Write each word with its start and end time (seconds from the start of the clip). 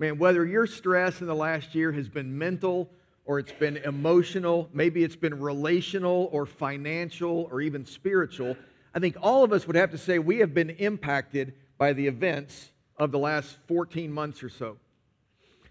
Man, 0.00 0.16
whether 0.16 0.46
your 0.46 0.68
stress 0.68 1.20
in 1.20 1.26
the 1.26 1.34
last 1.34 1.74
year 1.74 1.90
has 1.90 2.08
been 2.08 2.38
mental 2.38 2.88
or 3.24 3.40
it's 3.40 3.50
been 3.50 3.78
emotional, 3.78 4.68
maybe 4.72 5.02
it's 5.02 5.16
been 5.16 5.40
relational 5.40 6.28
or 6.30 6.46
financial 6.46 7.48
or 7.50 7.60
even 7.60 7.84
spiritual, 7.84 8.56
I 8.94 9.00
think 9.00 9.16
all 9.20 9.42
of 9.42 9.52
us 9.52 9.66
would 9.66 9.74
have 9.74 9.90
to 9.90 9.98
say 9.98 10.20
we 10.20 10.38
have 10.38 10.54
been 10.54 10.70
impacted 10.70 11.54
by 11.78 11.94
the 11.94 12.06
events 12.06 12.70
of 12.96 13.10
the 13.10 13.18
last 13.18 13.58
14 13.66 14.12
months 14.12 14.44
or 14.44 14.48
so. 14.48 14.76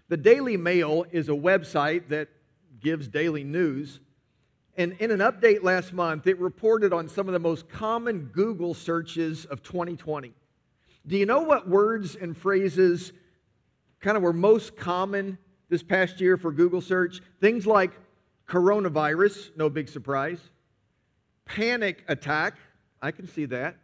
The 0.08 0.18
Daily 0.18 0.58
Mail 0.58 1.06
is 1.10 1.30
a 1.30 1.32
website 1.32 2.08
that 2.08 2.28
gives 2.80 3.08
daily 3.08 3.44
news. 3.44 3.98
And 4.76 4.92
in 5.00 5.10
an 5.10 5.20
update 5.20 5.62
last 5.62 5.94
month, 5.94 6.26
it 6.26 6.38
reported 6.38 6.92
on 6.92 7.08
some 7.08 7.28
of 7.28 7.32
the 7.32 7.38
most 7.38 7.68
common 7.70 8.26
Google 8.26 8.74
searches 8.74 9.46
of 9.46 9.62
2020. 9.62 10.34
Do 11.06 11.16
you 11.16 11.24
know 11.24 11.40
what 11.40 11.66
words 11.66 12.14
and 12.14 12.36
phrases 12.36 13.12
kind 14.00 14.16
of 14.16 14.22
were 14.22 14.32
most 14.32 14.76
common 14.76 15.38
this 15.68 15.82
past 15.82 16.20
year 16.20 16.36
for 16.36 16.52
Google 16.52 16.80
search? 16.80 17.20
Things 17.40 17.66
like 17.66 17.92
coronavirus, 18.48 19.56
no 19.56 19.68
big 19.68 19.88
surprise. 19.88 20.40
Panic 21.44 22.04
attack, 22.08 22.54
I 23.00 23.10
can 23.10 23.26
see 23.26 23.46
that. 23.46 23.76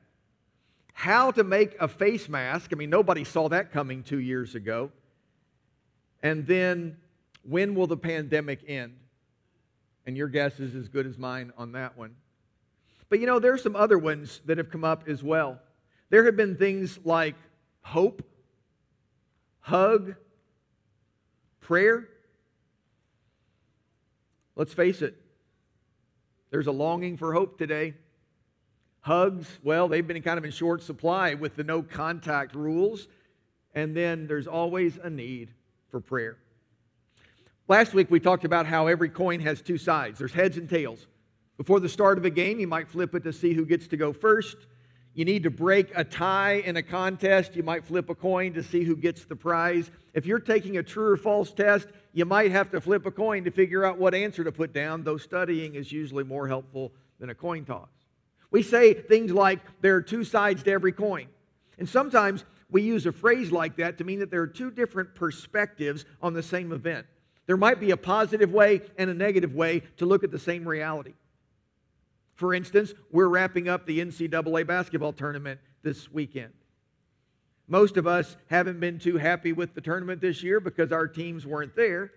How 0.92 1.30
to 1.32 1.44
make 1.44 1.74
a 1.80 1.88
face 1.88 2.28
mask, 2.28 2.70
I 2.72 2.76
mean, 2.76 2.90
nobody 2.90 3.24
saw 3.24 3.48
that 3.48 3.72
coming 3.72 4.02
two 4.02 4.20
years 4.20 4.54
ago. 4.54 4.90
And 6.22 6.46
then, 6.46 6.96
when 7.42 7.74
will 7.74 7.86
the 7.86 7.96
pandemic 7.96 8.60
end? 8.66 8.96
And 10.06 10.16
your 10.16 10.28
guess 10.28 10.60
is 10.60 10.74
as 10.74 10.88
good 10.88 11.06
as 11.06 11.18
mine 11.18 11.52
on 11.58 11.72
that 11.72 11.96
one. 11.98 12.14
But 13.08 13.20
you 13.20 13.26
know, 13.26 13.38
there 13.38 13.52
are 13.52 13.58
some 13.58 13.76
other 13.76 13.98
ones 13.98 14.40
that 14.46 14.58
have 14.58 14.70
come 14.70 14.84
up 14.84 15.08
as 15.08 15.22
well. 15.22 15.60
There 16.10 16.24
have 16.24 16.36
been 16.36 16.56
things 16.56 16.98
like 17.04 17.34
hope, 17.82 18.22
hug, 19.64 20.14
prayer. 21.60 22.06
Let's 24.56 24.74
face 24.74 25.00
it, 25.00 25.16
there's 26.50 26.66
a 26.66 26.72
longing 26.72 27.16
for 27.16 27.32
hope 27.32 27.58
today. 27.58 27.94
Hugs, 29.00 29.48
well, 29.62 29.88
they've 29.88 30.06
been 30.06 30.20
kind 30.22 30.38
of 30.38 30.44
in 30.44 30.50
short 30.50 30.82
supply 30.82 31.34
with 31.34 31.56
the 31.56 31.64
no 31.64 31.82
contact 31.82 32.54
rules. 32.54 33.08
And 33.74 33.96
then 33.96 34.26
there's 34.26 34.46
always 34.46 34.98
a 35.02 35.10
need 35.10 35.50
for 35.90 35.98
prayer. 36.00 36.36
Last 37.66 37.94
week 37.94 38.10
we 38.10 38.20
talked 38.20 38.44
about 38.44 38.66
how 38.66 38.86
every 38.86 39.08
coin 39.08 39.40
has 39.40 39.60
two 39.62 39.78
sides 39.78 40.18
there's 40.18 40.32
heads 40.32 40.58
and 40.58 40.68
tails. 40.68 41.06
Before 41.56 41.80
the 41.80 41.88
start 41.88 42.18
of 42.18 42.24
a 42.24 42.30
game, 42.30 42.60
you 42.60 42.66
might 42.66 42.88
flip 42.88 43.14
it 43.14 43.24
to 43.24 43.32
see 43.32 43.54
who 43.54 43.64
gets 43.64 43.86
to 43.88 43.96
go 43.96 44.12
first. 44.12 44.56
You 45.14 45.24
need 45.24 45.44
to 45.44 45.50
break 45.50 45.92
a 45.94 46.02
tie 46.02 46.54
in 46.54 46.76
a 46.76 46.82
contest, 46.82 47.54
you 47.54 47.62
might 47.62 47.84
flip 47.84 48.10
a 48.10 48.16
coin 48.16 48.52
to 48.54 48.64
see 48.64 48.82
who 48.82 48.96
gets 48.96 49.24
the 49.24 49.36
prize. 49.36 49.90
If 50.12 50.26
you're 50.26 50.40
taking 50.40 50.76
a 50.76 50.82
true 50.82 51.12
or 51.12 51.16
false 51.16 51.52
test, 51.52 51.86
you 52.12 52.24
might 52.24 52.50
have 52.50 52.70
to 52.72 52.80
flip 52.80 53.06
a 53.06 53.12
coin 53.12 53.44
to 53.44 53.52
figure 53.52 53.84
out 53.84 53.96
what 53.96 54.12
answer 54.12 54.42
to 54.42 54.50
put 54.50 54.72
down, 54.72 55.04
though 55.04 55.16
studying 55.16 55.76
is 55.76 55.92
usually 55.92 56.24
more 56.24 56.48
helpful 56.48 56.92
than 57.20 57.30
a 57.30 57.34
coin 57.34 57.64
toss. 57.64 57.88
We 58.50 58.62
say 58.62 58.92
things 58.92 59.32
like 59.32 59.60
there 59.80 59.94
are 59.94 60.02
two 60.02 60.24
sides 60.24 60.64
to 60.64 60.72
every 60.72 60.92
coin. 60.92 61.26
And 61.78 61.88
sometimes 61.88 62.44
we 62.70 62.82
use 62.82 63.06
a 63.06 63.12
phrase 63.12 63.52
like 63.52 63.76
that 63.76 63.98
to 63.98 64.04
mean 64.04 64.18
that 64.18 64.32
there 64.32 64.42
are 64.42 64.48
two 64.48 64.70
different 64.70 65.14
perspectives 65.14 66.04
on 66.22 66.34
the 66.34 66.42
same 66.42 66.72
event. 66.72 67.06
There 67.46 67.56
might 67.56 67.78
be 67.78 67.92
a 67.92 67.96
positive 67.96 68.52
way 68.52 68.80
and 68.96 69.10
a 69.10 69.14
negative 69.14 69.54
way 69.54 69.82
to 69.98 70.06
look 70.06 70.24
at 70.24 70.30
the 70.30 70.38
same 70.38 70.66
reality. 70.66 71.14
For 72.44 72.52
instance, 72.52 72.92
we're 73.10 73.28
wrapping 73.28 73.70
up 73.70 73.86
the 73.86 74.00
NCAA 74.00 74.66
basketball 74.66 75.14
tournament 75.14 75.58
this 75.82 76.12
weekend. 76.12 76.52
Most 77.68 77.96
of 77.96 78.06
us 78.06 78.36
haven't 78.48 78.80
been 78.80 78.98
too 78.98 79.16
happy 79.16 79.54
with 79.54 79.74
the 79.74 79.80
tournament 79.80 80.20
this 80.20 80.42
year 80.42 80.60
because 80.60 80.92
our 80.92 81.08
teams 81.08 81.46
weren't 81.46 81.74
there. 81.74 82.12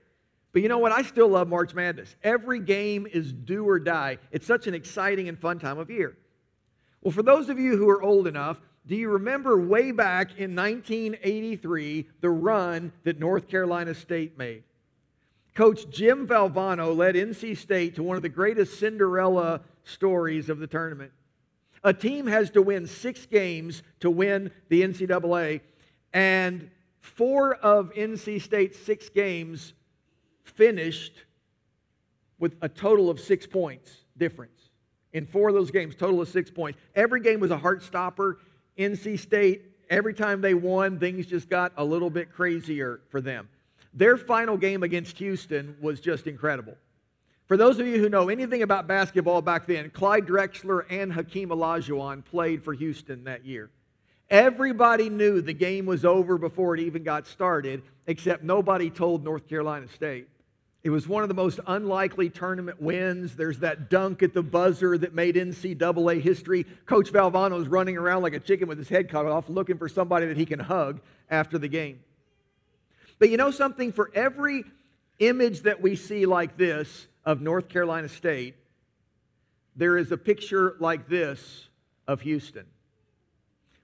But 0.52 0.64
you 0.64 0.68
know 0.68 0.80
what? 0.80 0.92
I 0.92 1.04
still 1.04 1.30
love 1.30 1.48
March 1.48 1.74
Madness. 1.74 2.14
Every 2.24 2.60
game 2.60 3.08
is 3.10 3.32
do 3.32 3.64
or 3.66 3.80
die. 3.80 4.18
It's 4.34 4.46
such 4.46 4.68
an 4.68 4.74
exciting 4.74 5.30
and 5.30 5.40
fun 5.40 5.60
time 5.60 5.78
of 5.78 5.90
year. 5.90 6.18
Well, 7.02 7.14
for 7.14 7.24
those 7.24 7.48
of 7.48 7.58
you 7.58 7.78
who 7.78 7.88
are 7.88 8.04
old 8.04 8.28
enough, 8.28 8.60
do 8.86 8.98
you 8.98 9.08
remember 9.08 9.58
way 9.58 9.94
back 9.94 10.32
in 10.38 10.54
1983 10.54 12.06
the 12.20 12.30
run 12.30 12.92
that 13.06 13.18
North 13.18 13.48
Carolina 13.48 13.96
State 13.96 14.38
made? 14.38 14.64
Coach 15.58 15.90
Jim 15.90 16.28
Valvano 16.28 16.96
led 16.96 17.16
NC 17.16 17.58
State 17.58 17.96
to 17.96 18.04
one 18.04 18.16
of 18.16 18.22
the 18.22 18.30
greatest 18.30 18.80
Cinderella 18.80 19.62
stories 19.86 20.50
of 20.50 20.60
the 20.60 20.68
tournament. 20.68 21.12
A 21.84 21.92
team 21.92 22.28
has 22.28 22.52
to 22.52 22.62
win 22.62 22.86
six 22.86 23.26
games 23.26 23.82
to 24.02 24.12
win 24.12 24.52
the 24.70 24.84
NCAA, 24.84 25.62
and 26.14 26.70
four 27.00 27.56
of 27.56 27.92
NC 27.96 28.40
State's 28.40 28.78
six 28.78 29.10
games 29.10 29.74
finished 30.44 31.24
with 32.38 32.56
a 32.62 32.70
total 32.70 33.10
of 33.10 33.20
six 33.20 33.48
points 33.48 33.92
difference. 34.16 34.70
In 35.14 35.26
four 35.26 35.50
of 35.50 35.56
those 35.56 35.72
games, 35.72 35.96
total 35.96 36.22
of 36.22 36.30
six 36.30 36.52
points. 36.52 36.78
Every 36.94 37.20
game 37.20 37.40
was 37.40 37.50
a 37.50 37.58
heart 37.58 37.82
stopper. 37.82 38.38
NC 38.78 39.18
State, 39.18 39.64
every 39.90 40.14
time 40.14 40.40
they 40.40 40.54
won, 40.54 41.00
things 41.00 41.26
just 41.26 41.50
got 41.50 41.74
a 41.78 41.84
little 41.84 42.12
bit 42.12 42.32
crazier 42.32 43.02
for 43.10 43.22
them. 43.22 43.50
Their 43.94 44.18
final 44.18 44.58
game 44.58 44.84
against 44.84 45.18
Houston 45.18 45.76
was 45.82 46.00
just 46.00 46.28
incredible. 46.28 46.76
For 47.48 47.56
those 47.56 47.80
of 47.80 47.88
you 47.88 47.98
who 48.00 48.10
know 48.10 48.28
anything 48.28 48.62
about 48.62 48.88
basketball 48.88 49.42
back 49.42 49.66
then, 49.66 49.90
Clyde 49.90 50.28
Drexler 50.28 50.86
and 50.90 51.14
Hakeem 51.14 51.50
Olajuwon 51.50 52.26
played 52.26 52.62
for 52.62 52.74
Houston 52.74 53.24
that 53.24 53.46
year. 53.46 53.70
Everybody 54.30 55.10
knew 55.10 55.42
the 55.42 55.54
game 55.54 55.86
was 55.86 56.04
over 56.04 56.38
before 56.38 56.76
it 56.76 56.82
even 56.82 57.04
got 57.04 57.26
started, 57.26 57.84
except 58.06 58.44
nobody 58.44 58.90
told 58.90 59.24
North 59.24 59.48
Carolina 59.48 59.88
State. 59.88 60.28
It 60.84 60.90
was 60.90 61.08
one 61.08 61.24
of 61.24 61.30
the 61.30 61.36
most 61.36 61.62
unlikely 61.68 62.30
tournament 62.30 62.82
wins. 62.82 63.36
There's 63.36 63.60
that 63.60 63.90
dunk 63.90 64.24
at 64.24 64.34
the 64.34 64.44
buzzer 64.44 64.98
that 64.98 65.14
made 65.14 65.36
NCAA 65.36 66.22
history. 66.22 66.66
Coach 66.86 67.12
Valvano's 67.12 67.68
running 67.68 67.98
around 67.98 68.22
like 68.22 68.34
a 68.34 68.40
chicken 68.40 68.68
with 68.68 68.78
his 68.78 68.90
head 68.90 69.10
cut 69.10 69.26
off, 69.26 69.50
looking 69.50 69.78
for 69.78 69.88
somebody 69.90 70.28
that 70.28 70.38
he 70.38 70.46
can 70.46 70.60
hug 70.60 71.00
after 71.30 71.58
the 71.58 71.68
game. 71.68 72.00
But 73.20 73.30
you 73.30 73.38
know 73.38 73.52
something? 73.52 73.92
For 73.92 74.12
every 74.14 74.64
image 75.20 75.62
that 75.62 75.82
we 75.82 75.96
see 75.96 76.26
like 76.26 76.58
this 76.58 77.08
of 77.26 77.42
North 77.42 77.70
Carolina 77.70 78.10
State, 78.10 78.56
there 79.76 79.98
is 79.98 80.12
a 80.12 80.18
picture 80.18 80.76
like 80.80 81.08
this 81.08 81.68
of 82.08 82.22
Houston. 82.22 82.66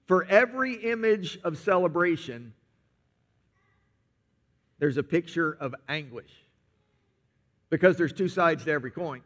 For 0.06 0.24
every 0.24 0.74
image 0.74 1.38
of 1.44 1.58
celebration, 1.58 2.52
there's 4.78 4.96
a 4.96 5.02
picture 5.02 5.56
of 5.60 5.74
anguish 5.88 6.30
because 7.70 7.96
there's 7.96 8.12
two 8.12 8.28
sides 8.28 8.64
to 8.64 8.70
every 8.70 8.90
coin. 8.90 9.22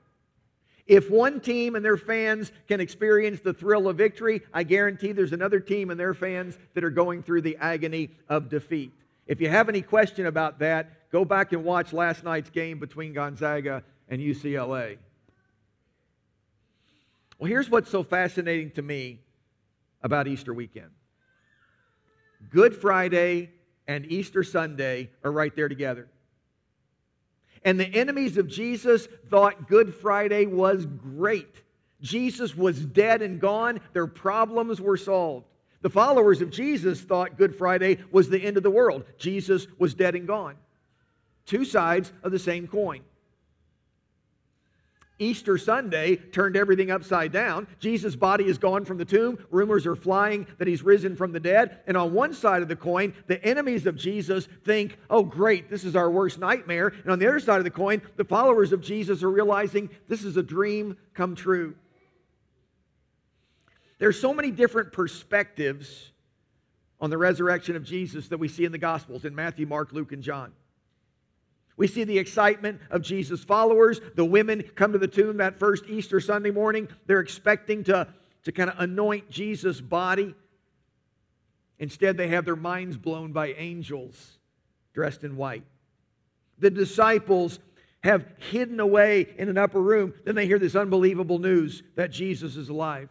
If 0.86 1.10
one 1.10 1.40
team 1.40 1.76
and 1.76 1.84
their 1.84 1.98
fans 1.98 2.50
can 2.66 2.80
experience 2.80 3.40
the 3.40 3.52
thrill 3.52 3.88
of 3.88 3.96
victory, 3.96 4.40
I 4.54 4.62
guarantee 4.62 5.12
there's 5.12 5.34
another 5.34 5.60
team 5.60 5.90
and 5.90 6.00
their 6.00 6.14
fans 6.14 6.56
that 6.72 6.82
are 6.82 6.90
going 6.90 7.22
through 7.22 7.42
the 7.42 7.58
agony 7.58 8.10
of 8.28 8.48
defeat. 8.48 8.94
If 9.28 9.42
you 9.42 9.50
have 9.50 9.68
any 9.68 9.82
question 9.82 10.26
about 10.26 10.58
that, 10.60 11.10
go 11.12 11.24
back 11.24 11.52
and 11.52 11.62
watch 11.62 11.92
last 11.92 12.24
night's 12.24 12.48
game 12.48 12.78
between 12.78 13.12
Gonzaga 13.12 13.84
and 14.08 14.20
UCLA. 14.20 14.96
Well, 17.38 17.48
here's 17.48 17.70
what's 17.70 17.90
so 17.90 18.02
fascinating 18.02 18.72
to 18.72 18.82
me 18.82 19.20
about 20.02 20.26
Easter 20.26 20.54
weekend 20.54 20.90
Good 22.50 22.74
Friday 22.74 23.50
and 23.86 24.10
Easter 24.10 24.42
Sunday 24.42 25.10
are 25.22 25.30
right 25.30 25.54
there 25.54 25.68
together. 25.68 26.08
And 27.64 27.78
the 27.78 27.86
enemies 27.86 28.38
of 28.38 28.48
Jesus 28.48 29.08
thought 29.28 29.68
Good 29.68 29.94
Friday 29.94 30.46
was 30.46 30.86
great. 30.86 31.62
Jesus 32.00 32.56
was 32.56 32.78
dead 32.78 33.20
and 33.22 33.40
gone, 33.40 33.80
their 33.92 34.06
problems 34.06 34.80
were 34.80 34.96
solved. 34.96 35.46
The 35.80 35.90
followers 35.90 36.40
of 36.40 36.50
Jesus 36.50 37.00
thought 37.00 37.38
Good 37.38 37.54
Friday 37.54 37.98
was 38.10 38.28
the 38.28 38.42
end 38.42 38.56
of 38.56 38.62
the 38.62 38.70
world. 38.70 39.04
Jesus 39.16 39.66
was 39.78 39.94
dead 39.94 40.14
and 40.14 40.26
gone. 40.26 40.56
Two 41.46 41.64
sides 41.64 42.12
of 42.22 42.32
the 42.32 42.38
same 42.38 42.66
coin. 42.66 43.02
Easter 45.20 45.58
Sunday 45.58 46.16
turned 46.16 46.56
everything 46.56 46.90
upside 46.90 47.32
down. 47.32 47.66
Jesus' 47.80 48.14
body 48.14 48.44
is 48.44 48.56
gone 48.56 48.84
from 48.84 48.98
the 48.98 49.04
tomb. 49.04 49.38
Rumors 49.50 49.84
are 49.86 49.96
flying 49.96 50.46
that 50.58 50.68
he's 50.68 50.82
risen 50.82 51.16
from 51.16 51.32
the 51.32 51.40
dead. 51.40 51.80
And 51.86 51.96
on 51.96 52.12
one 52.12 52.32
side 52.32 52.62
of 52.62 52.68
the 52.68 52.76
coin, 52.76 53.14
the 53.26 53.42
enemies 53.44 53.86
of 53.86 53.96
Jesus 53.96 54.46
think, 54.64 54.96
oh, 55.10 55.24
great, 55.24 55.70
this 55.70 55.82
is 55.84 55.96
our 55.96 56.10
worst 56.10 56.38
nightmare. 56.38 56.88
And 57.02 57.10
on 57.10 57.18
the 57.18 57.26
other 57.26 57.40
side 57.40 57.58
of 57.58 57.64
the 57.64 57.70
coin, 57.70 58.00
the 58.16 58.24
followers 58.24 58.72
of 58.72 58.80
Jesus 58.80 59.22
are 59.24 59.30
realizing 59.30 59.90
this 60.06 60.22
is 60.22 60.36
a 60.36 60.42
dream 60.42 60.96
come 61.14 61.34
true. 61.34 61.74
There's 63.98 64.20
so 64.20 64.32
many 64.32 64.50
different 64.50 64.92
perspectives 64.92 66.12
on 67.00 67.10
the 67.10 67.18
resurrection 67.18 67.76
of 67.76 67.84
Jesus 67.84 68.28
that 68.28 68.38
we 68.38 68.48
see 68.48 68.64
in 68.64 68.72
the 68.72 68.78
Gospels 68.78 69.24
in 69.24 69.34
Matthew, 69.34 69.66
Mark, 69.66 69.92
Luke, 69.92 70.12
and 70.12 70.22
John. 70.22 70.52
We 71.76 71.86
see 71.86 72.02
the 72.02 72.18
excitement 72.18 72.80
of 72.90 73.02
Jesus' 73.02 73.44
followers. 73.44 74.00
The 74.16 74.24
women 74.24 74.62
come 74.74 74.92
to 74.92 74.98
the 74.98 75.06
tomb 75.06 75.36
that 75.36 75.58
first 75.58 75.84
Easter 75.88 76.18
Sunday 76.20 76.50
morning. 76.50 76.88
They're 77.06 77.20
expecting 77.20 77.84
to, 77.84 78.08
to 78.44 78.52
kind 78.52 78.68
of 78.68 78.80
anoint 78.80 79.30
Jesus' 79.30 79.80
body. 79.80 80.34
Instead, 81.78 82.16
they 82.16 82.28
have 82.28 82.44
their 82.44 82.56
minds 82.56 82.96
blown 82.96 83.32
by 83.32 83.52
angels 83.52 84.38
dressed 84.92 85.22
in 85.22 85.36
white. 85.36 85.62
The 86.58 86.70
disciples 86.70 87.60
have 88.02 88.26
hidden 88.38 88.80
away 88.80 89.28
in 89.38 89.48
an 89.48 89.56
upper 89.56 89.80
room. 89.80 90.14
Then 90.24 90.34
they 90.34 90.46
hear 90.46 90.58
this 90.58 90.74
unbelievable 90.74 91.38
news 91.38 91.84
that 91.94 92.10
Jesus 92.10 92.56
is 92.56 92.68
alive. 92.68 93.08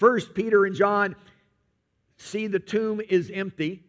First, 0.00 0.34
Peter 0.34 0.64
and 0.64 0.74
John 0.74 1.14
see 2.16 2.46
the 2.46 2.58
tomb 2.58 3.02
is 3.06 3.30
empty. 3.32 3.84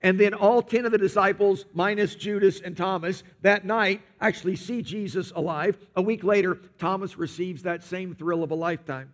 And 0.00 0.18
then 0.18 0.34
all 0.34 0.62
10 0.62 0.86
of 0.86 0.92
the 0.92 0.98
disciples, 0.98 1.66
minus 1.72 2.14
Judas 2.14 2.60
and 2.60 2.76
Thomas, 2.76 3.22
that 3.42 3.64
night 3.64 4.02
actually 4.20 4.56
see 4.56 4.82
Jesus 4.82 5.32
alive. 5.36 5.78
A 5.96 6.02
week 6.02 6.24
later, 6.24 6.58
Thomas 6.78 7.16
receives 7.16 7.62
that 7.62 7.84
same 7.84 8.14
thrill 8.14 8.42
of 8.42 8.50
a 8.50 8.54
lifetime. 8.54 9.12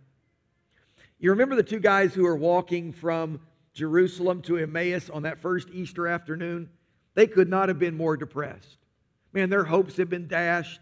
You 1.19 1.31
remember 1.31 1.55
the 1.55 1.62
two 1.62 1.81
guys 1.81 2.15
who 2.15 2.27
are 2.27 2.37
walking 2.37 2.93
from 2.93 3.41
Jerusalem 3.75 4.41
to 4.43 4.56
Emmaus 4.56 5.11
on 5.11 5.23
that 5.23 5.41
first 5.41 5.69
Easter 5.73 6.09
afternoon? 6.09 6.71
They 7.15 7.26
could 7.26 7.49
not 7.49 7.69
have 7.69 7.79
been 7.79 7.97
more 7.97 8.17
depressed. 8.17 8.79
Man, 9.33 9.50
their 9.50 9.65
hopes 9.65 9.97
have 9.97 10.11
been 10.11 10.29
dashed, 10.29 10.81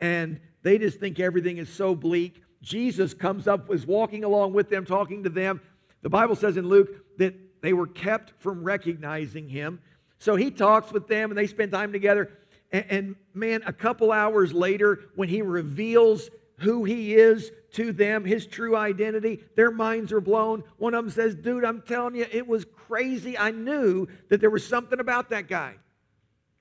and 0.00 0.40
they 0.62 0.78
just 0.78 0.98
think 1.00 1.20
everything 1.20 1.58
is 1.58 1.68
so 1.68 1.94
bleak. 1.94 2.42
Jesus 2.66 3.14
comes 3.14 3.46
up, 3.46 3.68
was 3.68 3.86
walking 3.86 4.24
along 4.24 4.52
with 4.52 4.68
them, 4.68 4.84
talking 4.84 5.22
to 5.22 5.30
them. 5.30 5.60
The 6.02 6.08
Bible 6.08 6.34
says 6.34 6.56
in 6.56 6.68
Luke 6.68 6.88
that 7.16 7.34
they 7.62 7.72
were 7.72 7.86
kept 7.86 8.32
from 8.42 8.64
recognizing 8.64 9.48
him. 9.48 9.78
So 10.18 10.34
he 10.34 10.50
talks 10.50 10.90
with 10.90 11.06
them, 11.06 11.30
and 11.30 11.38
they 11.38 11.46
spend 11.46 11.70
time 11.70 11.92
together. 11.92 12.28
And, 12.72 12.84
and 12.90 13.16
man, 13.34 13.62
a 13.66 13.72
couple 13.72 14.10
hours 14.10 14.52
later, 14.52 15.02
when 15.14 15.28
he 15.28 15.42
reveals 15.42 16.28
who 16.58 16.82
he 16.82 17.14
is 17.14 17.52
to 17.74 17.92
them, 17.92 18.24
his 18.24 18.46
true 18.46 18.74
identity, 18.74 19.44
their 19.54 19.70
minds 19.70 20.10
are 20.10 20.20
blown. 20.20 20.64
One 20.78 20.92
of 20.94 21.04
them 21.04 21.12
says, 21.12 21.36
Dude, 21.36 21.64
I'm 21.64 21.82
telling 21.82 22.16
you, 22.16 22.26
it 22.32 22.48
was 22.48 22.64
crazy. 22.88 23.38
I 23.38 23.52
knew 23.52 24.08
that 24.28 24.40
there 24.40 24.50
was 24.50 24.66
something 24.66 24.98
about 24.98 25.30
that 25.30 25.46
guy. 25.46 25.74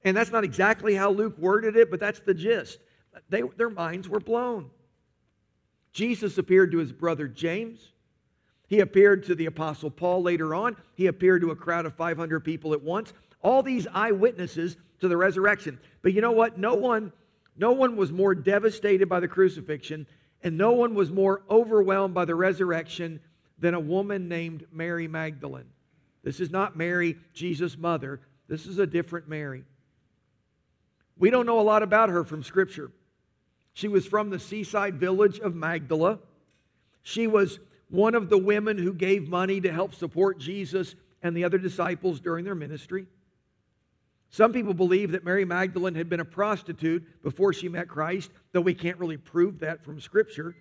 And 0.04 0.16
that's 0.16 0.31
not 0.31 0.44
exactly 0.44 0.94
how 0.94 1.10
Luke 1.10 1.36
worded 1.40 1.75
it, 1.75 1.90
but 1.90 2.00
that's 2.00 2.19
the 2.19 2.36
gist. 2.36 2.78
They, 3.30 3.42
their 3.57 3.72
minds 3.72 4.07
were 4.07 4.19
blown. 4.19 4.69
Jesus 5.95 6.38
appeared 6.38 6.74
to 6.74 6.77
his 6.80 6.92
brother 6.92 7.25
James. 7.25 7.94
He 8.68 8.81
appeared 8.81 9.24
to 9.27 9.36
the 9.36 9.45
Apostle 9.45 9.89
Paul 9.89 10.21
later 10.21 10.53
on. 10.53 10.75
He 10.95 11.07
appeared 11.07 11.42
to 11.42 11.51
a 11.51 11.56
crowd 11.56 11.86
of 11.86 11.95
500 11.95 12.42
people 12.42 12.74
at 12.74 12.83
once. 12.83 13.13
All 13.42 13.63
these 13.63 13.88
eyewitnesses 13.94 14.75
to 15.00 15.07
the 15.07 15.15
resurrection. 15.15 15.80
But 16.01 16.12
you 16.12 16.19
know 16.19 16.33
what? 16.33 16.57
No 16.57 16.74
one, 16.74 17.13
no 17.56 17.71
one 17.71 17.95
was 17.95 18.12
more 18.12 18.36
devastated 18.36 19.07
by 19.07 19.21
the 19.21 19.30
crucifixion, 19.30 20.06
and 20.44 20.57
no 20.57 20.74
one 20.74 20.95
was 20.95 21.12
more 21.12 21.44
overwhelmed 21.50 22.13
by 22.13 22.25
the 22.25 22.36
resurrection 22.36 23.21
than 23.57 23.74
a 23.74 23.80
woman 23.80 24.27
named 24.27 24.65
Mary 24.74 25.07
Magdalene. 25.07 25.69
This 26.24 26.42
is 26.42 26.51
not 26.51 26.75
Mary, 26.75 27.15
Jesus' 27.33 27.77
mother. 27.77 28.19
This 28.50 28.65
is 28.65 28.80
a 28.80 28.86
different 28.86 29.30
Mary. 29.30 29.63
We 31.18 31.30
don't 31.30 31.45
know 31.45 31.62
a 31.62 31.62
lot 31.62 31.83
about 31.83 32.09
her 32.09 32.25
from 32.25 32.44
Scripture. 32.44 32.92
She 33.75 33.89
was 33.89 34.06
from 34.06 34.30
the 34.30 34.39
seaside 34.39 34.95
village 34.95 35.38
of 35.39 35.54
Magdala. 35.54 36.19
She 37.04 37.27
was 37.27 37.60
one 37.89 38.16
of 38.16 38.30
the 38.30 38.38
women 38.38 38.77
who 38.77 38.94
gave 38.94 39.27
money 39.27 39.60
to 39.60 39.72
help 39.72 39.94
support 39.94 40.39
Jesus 40.39 40.95
and 41.22 41.36
the 41.36 41.44
other 41.44 41.57
disciples 41.57 42.22
during 42.22 42.45
their 42.45 42.56
ministry. 42.56 43.06
Some 44.30 44.54
people 44.54 44.74
believe 44.74 45.12
that 45.12 45.25
Mary 45.25 45.44
Magdalene 45.44 45.94
had 45.94 46.07
been 46.07 46.22
a 46.22 46.25
prostitute 46.25 47.22
before 47.22 47.51
she 47.51 47.68
met 47.68 47.89
Christ, 47.89 48.31
though 48.54 48.62
we 48.62 48.74
can't 48.74 48.98
really 48.98 49.18
prove 49.18 49.60
that 49.60 49.83
from 49.83 50.00
Scripture. 50.00 50.56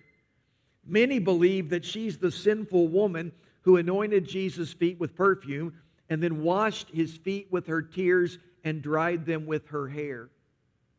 Many 0.85 1.19
believe 1.19 1.69
that 1.69 1.85
she's 1.85 2.17
the 2.17 2.31
sinful 2.31 2.89
woman 2.89 3.31
who 3.61 3.77
anointed 3.77 4.27
Jesus' 4.27 4.73
feet 4.73 4.99
with 4.99 5.15
perfume 5.15 5.73
and 6.09 6.21
then 6.21 6.43
washed 6.43 6.89
his 6.89 7.15
feet 7.15 7.47
with 7.49 7.67
her 7.67 7.81
tears 7.81 8.39
and 8.65 8.81
dried 8.81 9.25
them 9.25 9.45
with 9.45 9.69
her 9.69 9.87
hair. 9.87 10.29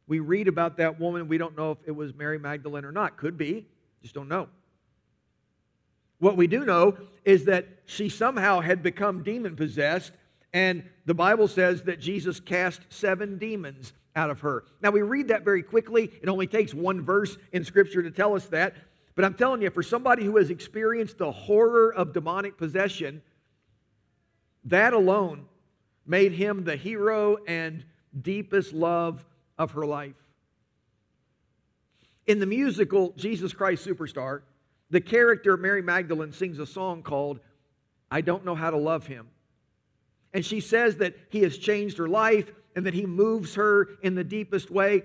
We 0.09 0.21
read 0.21 0.49
about 0.49 0.77
that 0.77 1.01
woman. 1.01 1.29
We 1.29 1.39
don't 1.39 1.57
know 1.57 1.73
if 1.73 1.79
it 1.87 1.91
was 1.91 2.15
Mary 2.15 2.39
Magdalene 2.39 2.85
or 2.85 2.93
not. 2.93 3.17
Could 3.17 3.37
be. 3.37 3.67
Just 4.03 4.15
don't 4.15 4.29
know. 4.29 4.49
What 6.19 6.37
we 6.37 6.47
do 6.47 6.65
know 6.65 6.97
is 7.25 7.45
that 7.45 7.67
she 7.87 8.09
somehow 8.09 8.61
had 8.61 8.83
become 8.83 9.23
demon 9.23 9.57
possessed, 9.57 10.13
and 10.53 10.83
the 11.05 11.15
Bible 11.15 11.49
says 11.49 11.83
that 11.83 12.01
Jesus 12.01 12.41
cast 12.41 12.81
seven 12.89 13.37
demons 13.37 13.93
out 14.15 14.31
of 14.31 14.41
her. 14.41 14.65
Now, 14.81 14.91
we 14.91 15.03
read 15.03 15.29
that 15.29 15.45
very 15.45 15.63
quickly. 15.63 16.11
It 16.23 16.29
only 16.29 16.47
takes 16.47 16.73
one 16.73 17.03
verse 17.03 17.37
in 17.53 17.65
Scripture 17.65 18.03
to 18.03 18.11
tell 18.11 18.35
us 18.35 18.47
that. 18.47 18.75
But 19.15 19.25
I'm 19.25 19.35
telling 19.35 19.61
you, 19.61 19.71
for 19.71 19.83
somebody 19.83 20.25
who 20.25 20.37
has 20.37 20.51
experienced 20.51 21.19
the 21.19 21.31
horror 21.31 21.93
of 21.93 22.13
demonic 22.13 22.57
possession, 22.57 23.23
that 24.65 24.95
alone 24.95 25.47
made 26.07 26.33
him 26.33 26.65
the 26.65 26.77
hero 26.77 27.39
and 27.47 27.85
deepest 28.23 28.73
love 28.73 29.25
of 29.59 29.73
her 29.73 29.87
life. 29.87 30.15
In 32.27 32.39
the 32.41 32.47
musical 32.47 33.13
Jesus 33.17 33.53
Christ 33.53 33.87
Superstar, 33.87 34.43
the 34.91 35.01
character 35.01 35.57
Mary 35.57 35.83
Magdalene 35.83 36.33
sings 36.33 36.59
a 36.59 36.67
song 36.67 37.03
called 37.03 37.41
I 38.11 38.21
Don't 38.21 38.45
Know 38.45 38.55
How 38.55 38.71
to 38.71 38.77
Love 38.77 39.07
Him. 39.07 39.29
And 40.33 40.45
she 40.45 40.61
says 40.61 40.97
that 40.97 41.17
he 41.31 41.43
has 41.43 41.57
changed 41.57 41.99
her 41.99 42.09
life 42.09 42.51
and 42.75 42.87
that 42.87 42.95
he 42.95 43.07
moves 43.07 43.55
her 43.55 43.89
in 44.03 44.15
the 44.15 44.25
deepest 44.25 44.71
way. 44.71 45.03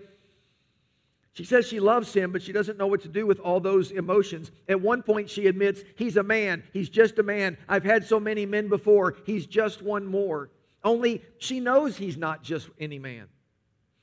She 1.34 1.46
says 1.46 1.66
she 1.66 1.80
loves 1.80 2.14
him, 2.14 2.34
but 2.34 2.42
she 2.42 2.52
doesn't 2.52 2.78
know 2.78 2.88
what 2.88 3.02
to 3.04 3.08
do 3.08 3.26
with 3.26 3.40
all 3.40 3.62
those 3.62 3.92
emotions. 3.92 4.52
At 4.68 4.82
one 4.82 5.02
point, 5.02 5.30
she 5.30 5.48
admits, 5.48 5.82
He's 5.96 6.18
a 6.18 6.24
man. 6.24 6.64
He's 6.74 6.90
just 6.90 7.20
a 7.20 7.24
man. 7.24 7.58
I've 7.70 7.86
had 7.86 8.06
so 8.06 8.20
many 8.20 8.46
men 8.46 8.68
before. 8.68 9.16
He's 9.26 9.46
just 9.46 9.82
one 9.82 10.06
more. 10.06 10.50
Only 10.84 11.24
she 11.38 11.62
knows 11.62 11.96
he's 11.96 12.18
not 12.18 12.44
just 12.44 12.70
any 12.80 13.00
man. 13.00 13.28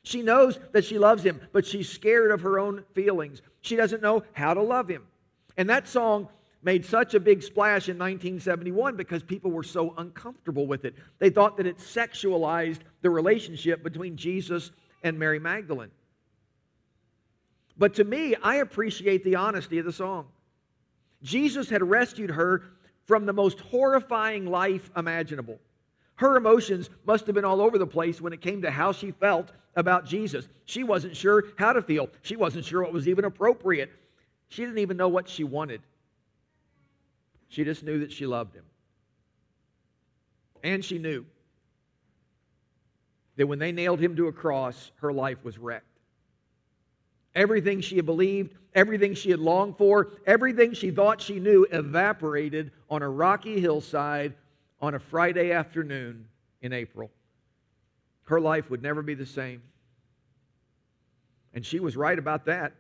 She 0.08 0.22
knows 0.22 0.58
that 0.72 0.86
she 0.86 0.98
loves 0.98 1.22
him, 1.22 1.38
but 1.52 1.66
she's 1.66 1.86
scared 1.86 2.30
of 2.30 2.40
her 2.40 2.58
own 2.58 2.82
feelings. 2.94 3.42
She 3.60 3.76
doesn't 3.76 4.00
know 4.00 4.22
how 4.32 4.54
to 4.54 4.62
love 4.62 4.88
him. 4.88 5.06
And 5.58 5.68
that 5.68 5.86
song 5.86 6.30
made 6.62 6.86
such 6.86 7.12
a 7.12 7.20
big 7.20 7.42
splash 7.42 7.90
in 7.90 7.98
1971 7.98 8.96
because 8.96 9.22
people 9.22 9.50
were 9.50 9.62
so 9.62 9.92
uncomfortable 9.98 10.66
with 10.66 10.86
it. 10.86 10.94
They 11.18 11.28
thought 11.28 11.58
that 11.58 11.66
it 11.66 11.76
sexualized 11.76 12.78
the 13.02 13.10
relationship 13.10 13.82
between 13.82 14.16
Jesus 14.16 14.70
and 15.02 15.18
Mary 15.18 15.38
Magdalene. 15.38 15.90
But 17.76 17.92
to 17.96 18.04
me, 18.04 18.34
I 18.42 18.56
appreciate 18.56 19.24
the 19.24 19.34
honesty 19.34 19.76
of 19.76 19.84
the 19.84 19.92
song. 19.92 20.28
Jesus 21.22 21.68
had 21.68 21.82
rescued 21.82 22.30
her 22.30 22.62
from 23.04 23.26
the 23.26 23.34
most 23.34 23.60
horrifying 23.60 24.46
life 24.46 24.90
imaginable. 24.96 25.58
Her 26.14 26.38
emotions 26.38 26.88
must 27.04 27.26
have 27.26 27.34
been 27.34 27.44
all 27.44 27.60
over 27.60 27.76
the 27.76 27.86
place 27.86 28.22
when 28.22 28.32
it 28.32 28.40
came 28.40 28.62
to 28.62 28.70
how 28.70 28.92
she 28.92 29.10
felt 29.10 29.52
about 29.78 30.04
Jesus. 30.04 30.48
She 30.66 30.82
wasn't 30.82 31.16
sure 31.16 31.44
how 31.56 31.72
to 31.72 31.80
feel, 31.80 32.10
she 32.22 32.36
wasn't 32.36 32.64
sure 32.64 32.82
what 32.82 32.92
was 32.92 33.08
even 33.08 33.24
appropriate. 33.24 33.90
She 34.48 34.62
didn't 34.62 34.78
even 34.78 34.96
know 34.96 35.08
what 35.08 35.28
she 35.28 35.44
wanted. 35.44 35.80
She 37.48 37.64
just 37.64 37.82
knew 37.82 38.00
that 38.00 38.12
she 38.12 38.26
loved 38.26 38.54
him. 38.54 38.64
And 40.62 40.84
she 40.84 40.98
knew 40.98 41.24
that 43.36 43.46
when 43.46 43.58
they 43.58 43.72
nailed 43.72 44.00
him 44.00 44.16
to 44.16 44.26
a 44.26 44.32
cross, 44.32 44.90
her 44.96 45.12
life 45.12 45.44
was 45.44 45.58
wrecked. 45.58 45.84
Everything 47.34 47.80
she 47.80 47.96
had 47.96 48.06
believed, 48.06 48.54
everything 48.74 49.14
she 49.14 49.30
had 49.30 49.38
longed 49.38 49.78
for, 49.78 50.08
everything 50.26 50.72
she 50.72 50.90
thought 50.90 51.20
she 51.20 51.38
knew 51.38 51.66
evaporated 51.70 52.72
on 52.90 53.02
a 53.02 53.08
rocky 53.08 53.60
hillside 53.60 54.34
on 54.80 54.94
a 54.94 54.98
Friday 54.98 55.52
afternoon 55.52 56.26
in 56.62 56.72
April. 56.72 57.10
Her 58.28 58.40
life 58.40 58.68
would 58.68 58.82
never 58.82 59.00
be 59.00 59.14
the 59.14 59.24
same. 59.24 59.62
And 61.54 61.64
she 61.64 61.80
was 61.80 61.96
right 61.96 62.18
about 62.18 62.44
that. 62.44 62.74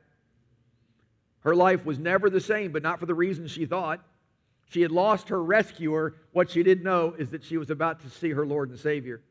Her 1.40 1.54
life 1.54 1.86
was 1.86 1.98
never 1.98 2.28
the 2.28 2.40
same, 2.40 2.70
but 2.70 2.82
not 2.82 3.00
for 3.00 3.06
the 3.06 3.14
reasons 3.14 3.50
she 3.50 3.64
thought. 3.64 4.04
She 4.68 4.82
had 4.82 4.92
lost 4.92 5.30
her 5.30 5.42
rescuer. 5.42 6.16
What 6.32 6.50
she 6.50 6.62
didn't 6.62 6.84
know 6.84 7.14
is 7.16 7.30
that 7.30 7.42
she 7.42 7.56
was 7.56 7.70
about 7.70 8.00
to 8.00 8.10
see 8.10 8.28
her 8.30 8.44
Lord 8.44 8.68
and 8.68 8.78
Savior. 8.78 9.22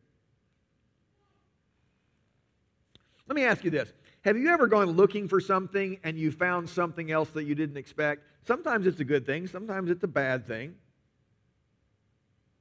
Let 3.28 3.36
me 3.36 3.44
ask 3.44 3.64
you 3.64 3.70
this 3.70 3.94
Have 4.22 4.38
you 4.38 4.50
ever 4.50 4.66
gone 4.66 4.90
looking 4.90 5.28
for 5.28 5.40
something 5.40 6.00
and 6.04 6.18
you 6.18 6.32
found 6.32 6.68
something 6.68 7.12
else 7.12 7.30
that 7.32 7.44
you 7.44 7.54
didn't 7.54 7.78
expect? 7.78 8.24
Sometimes 8.48 8.88
it's 8.88 9.00
a 9.00 9.06
good 9.06 9.28
thing, 9.28 9.46
sometimes 9.46 9.92
it's 9.92 10.04
a 10.04 10.08
bad 10.08 10.48
thing. 10.48 10.74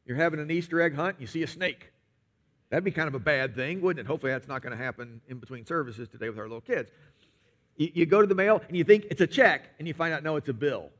You're 0.05 0.19
having 0.19 0.41
an 0.41 0.51
Easter 0.51 0.83
egg 0.83 0.95
hunt, 0.95 1.15
and 1.15 1.21
you 1.23 1.27
see 1.27 1.43
a 1.43 1.47
snake. 1.47 1.91
That'd 2.71 2.85
be 2.85 2.91
kind 2.91 3.09
of 3.09 3.15
a 3.15 3.21
bad 3.21 3.55
thing, 3.55 3.81
wouldn't 3.81 4.07
it? 4.07 4.09
Hopefully, 4.09 4.33
that's 4.33 4.49
not 4.49 4.63
going 4.63 4.77
to 4.77 4.83
happen 4.83 5.21
in 5.29 5.39
between 5.39 5.65
services 5.65 6.09
today 6.09 6.29
with 6.29 6.39
our 6.39 6.45
little 6.45 6.61
kids. 6.61 6.91
You, 7.77 7.91
you 7.95 8.07
go 8.07 8.21
to 8.21 8.27
the 8.27 8.35
mail 8.35 8.61
and 8.69 8.77
you 8.77 8.85
think 8.85 9.07
it's 9.11 9.21
a 9.21 9.27
check, 9.27 9.71
and 9.79 9.87
you 9.87 9.95
find 9.95 10.13
out, 10.13 10.23
no, 10.23 10.37
it's 10.37 10.49
a 10.49 10.55
bill. 10.55 10.91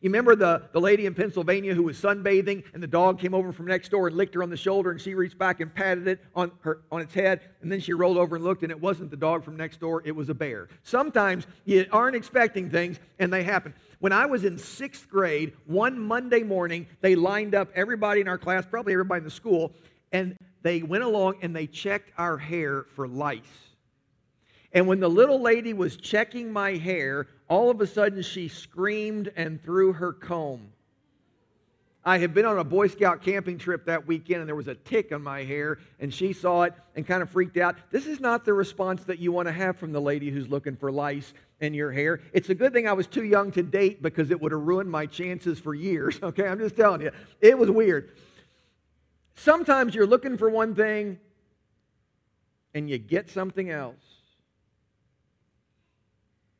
You 0.00 0.10
remember 0.10 0.36
the, 0.36 0.62
the 0.72 0.80
lady 0.80 1.06
in 1.06 1.14
Pennsylvania 1.14 1.74
who 1.74 1.82
was 1.82 1.98
sunbathing 1.98 2.64
and 2.74 2.82
the 2.82 2.86
dog 2.86 3.18
came 3.18 3.34
over 3.34 3.52
from 3.52 3.66
next 3.66 3.88
door 3.90 4.08
and 4.08 4.16
licked 4.16 4.34
her 4.34 4.42
on 4.42 4.50
the 4.50 4.56
shoulder 4.56 4.90
and 4.90 5.00
she 5.00 5.14
reached 5.14 5.38
back 5.38 5.60
and 5.60 5.74
patted 5.74 6.06
it 6.06 6.20
on, 6.34 6.52
her, 6.60 6.82
on 6.92 7.00
its 7.00 7.14
head 7.14 7.40
and 7.62 7.72
then 7.72 7.80
she 7.80 7.92
rolled 7.92 8.18
over 8.18 8.36
and 8.36 8.44
looked 8.44 8.62
and 8.62 8.70
it 8.70 8.80
wasn't 8.80 9.10
the 9.10 9.16
dog 9.16 9.42
from 9.42 9.56
next 9.56 9.80
door, 9.80 10.02
it 10.04 10.14
was 10.14 10.28
a 10.28 10.34
bear. 10.34 10.68
Sometimes 10.82 11.46
you 11.64 11.86
aren't 11.92 12.14
expecting 12.14 12.68
things 12.68 12.98
and 13.18 13.32
they 13.32 13.42
happen. 13.42 13.72
When 13.98 14.12
I 14.12 14.26
was 14.26 14.44
in 14.44 14.58
sixth 14.58 15.08
grade, 15.08 15.54
one 15.64 15.98
Monday 15.98 16.42
morning, 16.42 16.86
they 17.00 17.16
lined 17.16 17.54
up 17.54 17.70
everybody 17.74 18.20
in 18.20 18.28
our 18.28 18.38
class, 18.38 18.66
probably 18.66 18.92
everybody 18.92 19.20
in 19.20 19.24
the 19.24 19.30
school, 19.30 19.72
and 20.12 20.36
they 20.66 20.82
went 20.82 21.04
along 21.04 21.36
and 21.42 21.54
they 21.54 21.66
checked 21.66 22.10
our 22.18 22.36
hair 22.36 22.86
for 22.96 23.06
lice. 23.06 23.42
And 24.72 24.88
when 24.88 24.98
the 24.98 25.08
little 25.08 25.40
lady 25.40 25.72
was 25.72 25.96
checking 25.96 26.52
my 26.52 26.72
hair, 26.72 27.28
all 27.48 27.70
of 27.70 27.80
a 27.80 27.86
sudden 27.86 28.20
she 28.22 28.48
screamed 28.48 29.32
and 29.36 29.62
threw 29.62 29.92
her 29.92 30.12
comb. 30.12 30.72
I 32.04 32.18
had 32.18 32.34
been 32.34 32.44
on 32.44 32.58
a 32.58 32.64
Boy 32.64 32.88
Scout 32.88 33.22
camping 33.22 33.58
trip 33.58 33.86
that 33.86 34.06
weekend 34.06 34.40
and 34.40 34.48
there 34.48 34.54
was 34.54 34.68
a 34.68 34.74
tick 34.74 35.12
on 35.12 35.22
my 35.22 35.42
hair, 35.42 35.78
and 35.98 36.12
she 36.12 36.32
saw 36.32 36.62
it 36.62 36.74
and 36.94 37.06
kind 37.06 37.22
of 37.22 37.30
freaked 37.30 37.56
out. 37.56 37.76
This 37.90 38.06
is 38.06 38.20
not 38.20 38.44
the 38.44 38.52
response 38.52 39.02
that 39.04 39.18
you 39.18 39.32
want 39.32 39.48
to 39.48 39.52
have 39.52 39.76
from 39.76 39.92
the 39.92 40.00
lady 40.00 40.30
who's 40.30 40.48
looking 40.48 40.76
for 40.76 40.92
lice 40.92 41.32
in 41.60 41.74
your 41.74 41.90
hair. 41.90 42.20
It's 42.32 42.48
a 42.48 42.54
good 42.54 42.72
thing 42.72 42.86
I 42.86 42.92
was 42.92 43.06
too 43.06 43.24
young 43.24 43.50
to 43.52 43.62
date 43.62 44.02
because 44.02 44.30
it 44.30 44.40
would 44.40 44.52
have 44.52 44.62
ruined 44.62 44.90
my 44.90 45.06
chances 45.06 45.58
for 45.58 45.74
years. 45.74 46.20
Okay, 46.22 46.46
I'm 46.46 46.58
just 46.58 46.76
telling 46.76 47.02
you. 47.02 47.10
It 47.40 47.56
was 47.56 47.70
weird. 47.70 48.10
Sometimes 49.36 49.94
you're 49.94 50.06
looking 50.06 50.36
for 50.36 50.50
one 50.50 50.74
thing 50.74 51.18
and 52.74 52.90
you 52.90 52.98
get 52.98 53.30
something 53.30 53.70
else. 53.70 53.94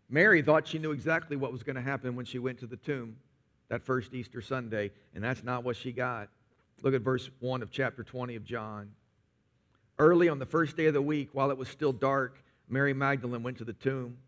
Mary 0.09 0.41
thought 0.41 0.69
she 0.69 0.79
knew 0.79 0.93
exactly 0.93 1.37
what 1.37 1.53
was 1.53 1.63
going 1.63 1.77
to 1.77 1.83
happen 1.83 2.15
when 2.15 2.25
she 2.25 2.39
went 2.39 2.61
to 2.61 2.67
the 2.67 2.77
tomb 2.77 3.17
that 3.69 3.83
first 3.83 4.15
Easter 4.15 4.41
Sunday, 4.41 4.93
and 5.15 5.25
that's 5.25 5.43
not 5.43 5.65
what 5.65 5.77
she 5.77 5.91
got. 5.91 6.29
Look 6.83 6.95
at 6.95 7.01
verse 7.01 7.29
1 7.41 7.63
of 7.63 7.71
chapter 7.71 8.05
20 8.05 8.37
of 8.37 8.45
John. 8.45 8.93
Early 9.99 10.29
on 10.29 10.39
the 10.39 10.47
first 10.47 10.77
day 10.77 10.87
of 10.87 10.95
the 10.95 11.03
week, 11.03 11.31
while 11.33 11.51
it 11.51 11.59
was 11.59 11.69
still 11.69 11.93
dark, 11.93 12.43
Mary 12.69 12.93
Magdalene 12.93 13.43
went 13.43 13.59
to 13.59 13.65
the 13.65 13.73
tomb, 13.73 14.19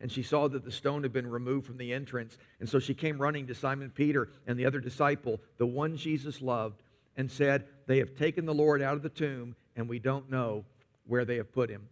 and 0.00 0.10
she 0.10 0.22
saw 0.22 0.48
that 0.48 0.64
the 0.64 0.72
stone 0.72 1.02
had 1.02 1.12
been 1.12 1.26
removed 1.26 1.66
from 1.66 1.76
the 1.76 1.92
entrance. 1.92 2.38
And 2.58 2.68
so 2.68 2.78
she 2.78 2.94
came 2.94 3.20
running 3.20 3.46
to 3.48 3.54
Simon 3.54 3.90
Peter 3.90 4.30
and 4.46 4.58
the 4.58 4.64
other 4.64 4.80
disciple, 4.80 5.40
the 5.58 5.66
one 5.66 5.96
Jesus 5.96 6.40
loved, 6.40 6.82
and 7.20 7.30
said, 7.30 7.66
They 7.86 7.98
have 7.98 8.16
taken 8.16 8.46
the 8.46 8.54
Lord 8.54 8.80
out 8.80 8.94
of 8.94 9.02
the 9.02 9.10
tomb, 9.10 9.54
and 9.76 9.88
we 9.88 9.98
don't 9.98 10.30
know 10.30 10.64
where 11.06 11.26
they 11.26 11.36
have 11.36 11.52
put 11.52 11.68
him. 11.68 11.86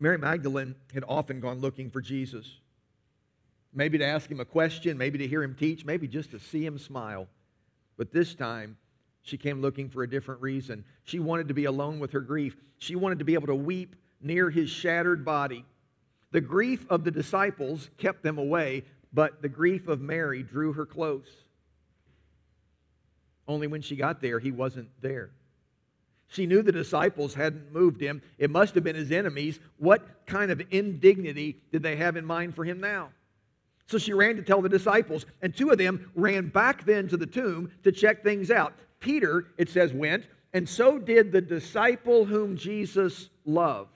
Mary 0.00 0.18
Magdalene 0.18 0.74
had 0.92 1.04
often 1.08 1.40
gone 1.40 1.60
looking 1.60 1.88
for 1.88 2.00
Jesus. 2.00 2.46
Maybe 3.72 3.96
to 3.98 4.04
ask 4.04 4.28
him 4.28 4.40
a 4.40 4.44
question, 4.44 4.98
maybe 4.98 5.18
to 5.18 5.28
hear 5.28 5.42
him 5.42 5.54
teach, 5.54 5.84
maybe 5.84 6.08
just 6.08 6.32
to 6.32 6.40
see 6.40 6.64
him 6.66 6.78
smile. 6.78 7.28
But 7.96 8.12
this 8.12 8.34
time, 8.34 8.76
she 9.22 9.36
came 9.36 9.60
looking 9.60 9.88
for 9.88 10.02
a 10.02 10.10
different 10.10 10.40
reason. 10.40 10.84
She 11.04 11.20
wanted 11.20 11.46
to 11.48 11.54
be 11.54 11.66
alone 11.66 12.00
with 12.00 12.10
her 12.12 12.20
grief. 12.20 12.56
She 12.78 12.96
wanted 12.96 13.20
to 13.20 13.24
be 13.24 13.34
able 13.34 13.48
to 13.48 13.54
weep 13.54 13.94
near 14.20 14.50
his 14.50 14.68
shattered 14.68 15.24
body. 15.24 15.64
The 16.32 16.40
grief 16.40 16.86
of 16.90 17.04
the 17.04 17.10
disciples 17.12 17.88
kept 17.98 18.24
them 18.24 18.38
away, 18.38 18.84
but 19.12 19.42
the 19.42 19.48
grief 19.48 19.86
of 19.86 20.00
Mary 20.00 20.42
drew 20.42 20.72
her 20.72 20.86
close. 20.86 21.28
Only 23.48 23.66
when 23.66 23.82
she 23.82 23.96
got 23.96 24.20
there, 24.20 24.38
he 24.38 24.52
wasn't 24.52 24.90
there. 25.00 25.30
She 26.28 26.44
knew 26.44 26.62
the 26.62 26.70
disciples 26.70 27.32
hadn't 27.32 27.72
moved 27.72 28.00
him. 28.00 28.20
It 28.36 28.50
must 28.50 28.74
have 28.74 28.84
been 28.84 28.94
his 28.94 29.10
enemies. 29.10 29.58
What 29.78 30.06
kind 30.26 30.50
of 30.50 30.62
indignity 30.70 31.56
did 31.72 31.82
they 31.82 31.96
have 31.96 32.16
in 32.16 32.26
mind 32.26 32.54
for 32.54 32.64
him 32.64 32.80
now? 32.80 33.08
So 33.86 33.96
she 33.96 34.12
ran 34.12 34.36
to 34.36 34.42
tell 34.42 34.60
the 34.60 34.68
disciples, 34.68 35.24
and 35.40 35.56
two 35.56 35.70
of 35.70 35.78
them 35.78 36.10
ran 36.14 36.48
back 36.48 36.84
then 36.84 37.08
to 37.08 37.16
the 37.16 37.26
tomb 37.26 37.70
to 37.84 37.90
check 37.90 38.22
things 38.22 38.50
out. 38.50 38.74
Peter, 39.00 39.46
it 39.56 39.70
says, 39.70 39.94
went, 39.94 40.26
and 40.52 40.68
so 40.68 40.98
did 40.98 41.32
the 41.32 41.40
disciple 41.40 42.26
whom 42.26 42.58
Jesus 42.58 43.30
loved. 43.46 43.90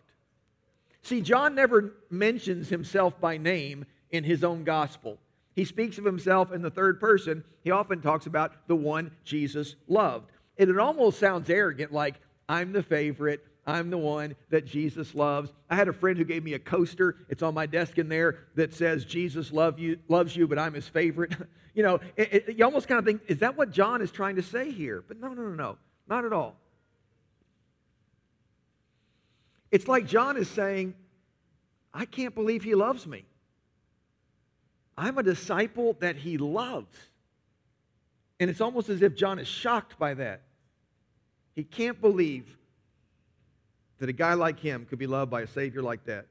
See, 1.02 1.20
John 1.20 1.54
never 1.54 1.92
mentions 2.08 2.70
himself 2.70 3.20
by 3.20 3.36
name 3.36 3.84
in 4.10 4.24
his 4.24 4.42
own 4.42 4.64
gospel. 4.64 5.18
He 5.54 5.64
speaks 5.64 5.98
of 5.98 6.04
himself 6.04 6.52
in 6.52 6.62
the 6.62 6.70
third 6.70 6.98
person. 6.98 7.44
He 7.62 7.70
often 7.70 8.00
talks 8.00 8.26
about 8.26 8.68
the 8.68 8.76
one 8.76 9.10
Jesus 9.24 9.76
loved. 9.86 10.30
And 10.58 10.70
it 10.70 10.78
almost 10.78 11.18
sounds 11.18 11.50
arrogant, 11.50 11.92
like, 11.92 12.16
I'm 12.48 12.72
the 12.72 12.82
favorite, 12.82 13.44
I'm 13.66 13.90
the 13.90 13.98
one 13.98 14.34
that 14.50 14.66
Jesus 14.66 15.14
loves. 15.14 15.52
I 15.70 15.76
had 15.76 15.88
a 15.88 15.92
friend 15.92 16.18
who 16.18 16.24
gave 16.24 16.42
me 16.42 16.54
a 16.54 16.58
coaster. 16.58 17.16
It's 17.28 17.42
on 17.42 17.54
my 17.54 17.66
desk 17.66 17.98
in 17.98 18.08
there 18.08 18.38
that 18.56 18.74
says, 18.74 19.04
Jesus 19.04 19.52
love 19.52 19.78
you, 19.78 19.98
loves 20.08 20.34
you, 20.34 20.48
but 20.48 20.58
I'm 20.58 20.74
his 20.74 20.88
favorite. 20.88 21.34
you 21.74 21.82
know, 21.82 22.00
it, 22.16 22.48
it, 22.48 22.58
you 22.58 22.64
almost 22.64 22.88
kind 22.88 22.98
of 22.98 23.04
think, 23.04 23.22
is 23.28 23.38
that 23.38 23.56
what 23.56 23.70
John 23.70 24.02
is 24.02 24.10
trying 24.10 24.36
to 24.36 24.42
say 24.42 24.70
here? 24.70 25.04
But 25.06 25.20
no, 25.20 25.28
no, 25.28 25.42
no, 25.42 25.54
no, 25.54 25.78
not 26.08 26.24
at 26.24 26.32
all. 26.32 26.56
It's 29.70 29.88
like 29.88 30.06
John 30.06 30.36
is 30.36 30.48
saying, 30.48 30.94
I 31.94 32.04
can't 32.04 32.34
believe 32.34 32.62
he 32.62 32.74
loves 32.74 33.06
me. 33.06 33.24
I'm 35.02 35.18
a 35.18 35.22
disciple 35.24 35.96
that 35.98 36.14
he 36.14 36.38
loves. 36.38 36.96
And 38.38 38.48
it's 38.48 38.60
almost 38.60 38.88
as 38.88 39.02
if 39.02 39.16
John 39.16 39.40
is 39.40 39.48
shocked 39.48 39.98
by 39.98 40.14
that. 40.14 40.42
He 41.56 41.64
can't 41.64 42.00
believe 42.00 42.56
that 43.98 44.08
a 44.08 44.12
guy 44.12 44.34
like 44.34 44.60
him 44.60 44.86
could 44.88 45.00
be 45.00 45.08
loved 45.08 45.28
by 45.28 45.40
a 45.40 45.46
Savior 45.48 45.82
like 45.82 46.04
that. 46.04 46.26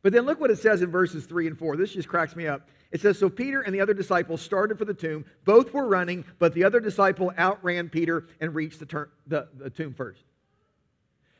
But 0.00 0.14
then 0.14 0.24
look 0.24 0.40
what 0.40 0.50
it 0.50 0.58
says 0.58 0.80
in 0.80 0.90
verses 0.90 1.26
3 1.26 1.46
and 1.46 1.58
4. 1.58 1.76
This 1.76 1.92
just 1.92 2.08
cracks 2.08 2.34
me 2.34 2.46
up. 2.46 2.66
It 2.90 3.02
says, 3.02 3.18
So 3.18 3.28
Peter 3.28 3.60
and 3.60 3.74
the 3.74 3.80
other 3.80 3.94
disciple 3.94 4.38
started 4.38 4.78
for 4.78 4.86
the 4.86 4.94
tomb. 4.94 5.26
Both 5.44 5.74
were 5.74 5.86
running, 5.86 6.24
but 6.38 6.54
the 6.54 6.64
other 6.64 6.80
disciple 6.80 7.30
outran 7.38 7.90
Peter 7.90 8.26
and 8.40 8.54
reached 8.54 8.78
the, 8.78 8.86
ter- 8.86 9.10
the, 9.26 9.48
the 9.54 9.68
tomb 9.68 9.92
first. 9.92 10.24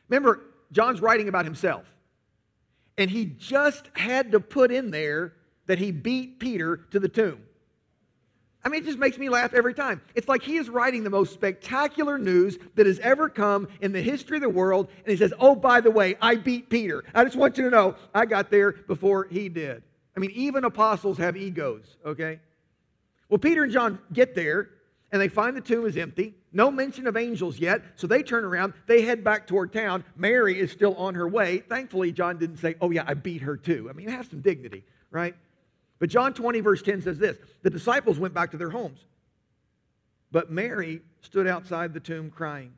Remember, 0.07 0.41
John's 0.71 1.01
writing 1.01 1.29
about 1.29 1.45
himself. 1.45 1.85
And 2.95 3.09
he 3.09 3.25
just 3.25 3.89
had 3.95 4.33
to 4.33 4.39
put 4.39 4.71
in 4.71 4.91
there 4.91 5.33
that 5.67 5.79
he 5.79 5.91
beat 5.91 6.39
Peter 6.39 6.77
to 6.91 6.99
the 6.99 7.09
tomb. 7.09 7.41
I 8.65 8.69
mean, 8.69 8.81
it 8.81 8.87
just 8.87 8.97
makes 8.97 9.19
me 9.19 9.29
laugh 9.29 9.53
every 9.53 9.75
time. 9.75 10.01
It's 10.15 10.27
like 10.27 10.41
he 10.41 10.57
is 10.57 10.69
writing 10.69 11.03
the 11.03 11.11
most 11.11 11.33
spectacular 11.33 12.17
news 12.17 12.57
that 12.73 12.87
has 12.87 12.97
ever 12.99 13.29
come 13.29 13.67
in 13.79 13.91
the 13.91 14.01
history 14.01 14.37
of 14.37 14.41
the 14.41 14.49
world, 14.49 14.89
and 15.03 15.11
he 15.11 15.17
says, 15.17 15.31
Oh, 15.39 15.55
by 15.55 15.81
the 15.81 15.91
way, 15.91 16.15
I 16.19 16.35
beat 16.35 16.67
Peter. 16.67 17.03
I 17.13 17.23
just 17.23 17.35
want 17.35 17.59
you 17.59 17.65
to 17.65 17.69
know 17.69 17.95
I 18.13 18.25
got 18.25 18.49
there 18.49 18.71
before 18.71 19.27
he 19.29 19.49
did. 19.49 19.83
I 20.17 20.19
mean, 20.19 20.31
even 20.31 20.63
apostles 20.63 21.19
have 21.19 21.37
egos, 21.37 21.97
okay? 22.03 22.39
Well, 23.29 23.37
Peter 23.37 23.63
and 23.63 23.71
John 23.71 23.99
get 24.11 24.33
there, 24.33 24.69
and 25.11 25.21
they 25.21 25.27
find 25.27 25.55
the 25.55 25.61
tomb 25.61 25.85
is 25.85 25.95
empty. 25.95 26.33
No 26.51 26.71
mention 26.71 27.05
of 27.05 27.17
angels 27.17 27.59
yet, 27.59 27.83
so 27.97 28.07
they 28.07 28.23
turn 28.23 28.45
around. 28.45 28.73
They 28.87 29.01
head 29.03 29.23
back 29.23 29.45
toward 29.45 29.73
town. 29.73 30.03
Mary 30.15 30.59
is 30.59 30.71
still 30.71 30.95
on 30.95 31.13
her 31.13 31.27
way. 31.27 31.59
Thankfully, 31.59 32.11
John 32.11 32.39
didn't 32.39 32.57
say, 32.57 32.75
Oh, 32.81 32.89
yeah, 32.89 33.03
I 33.05 33.13
beat 33.13 33.43
her 33.43 33.57
too. 33.57 33.87
I 33.89 33.93
mean, 33.93 34.07
have 34.07 34.27
some 34.27 34.41
dignity, 34.41 34.83
right? 35.11 35.35
But 35.99 36.09
John 36.09 36.33
20, 36.33 36.59
verse 36.61 36.81
10 36.81 37.01
says 37.01 37.17
this 37.17 37.37
The 37.61 37.69
disciples 37.69 38.19
went 38.19 38.33
back 38.33 38.51
to 38.51 38.57
their 38.57 38.69
homes, 38.69 38.99
but 40.31 40.51
Mary 40.51 41.01
stood 41.21 41.47
outside 41.47 41.93
the 41.93 41.99
tomb 41.99 42.29
crying. 42.29 42.73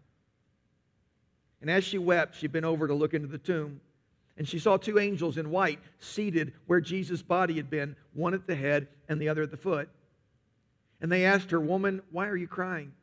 And 1.62 1.72
as 1.72 1.84
she 1.84 1.98
wept, 1.98 2.36
she 2.36 2.48
bent 2.48 2.66
over 2.66 2.88
to 2.88 2.94
look 2.94 3.14
into 3.14 3.28
the 3.28 3.38
tomb. 3.38 3.82
And 4.38 4.48
she 4.48 4.60
saw 4.60 4.78
two 4.78 5.00
angels 5.00 5.38
in 5.38 5.50
white 5.50 5.80
seated 6.00 6.54
where 6.68 6.80
Jesus' 6.80 7.24
body 7.24 7.56
had 7.56 7.72
been, 7.72 7.96
one 8.14 8.36
at 8.36 8.46
the 8.46 8.56
head 8.56 8.88
and 9.10 9.20
the 9.20 9.30
other 9.30 9.42
at 9.42 9.52
the 9.52 9.58
foot. 9.58 9.90
And 11.02 11.12
they 11.12 11.26
asked 11.26 11.50
her, 11.52 11.60
Woman, 11.60 12.04
why 12.12 12.28
are 12.28 12.36
you 12.36 12.48
crying? 12.48 12.94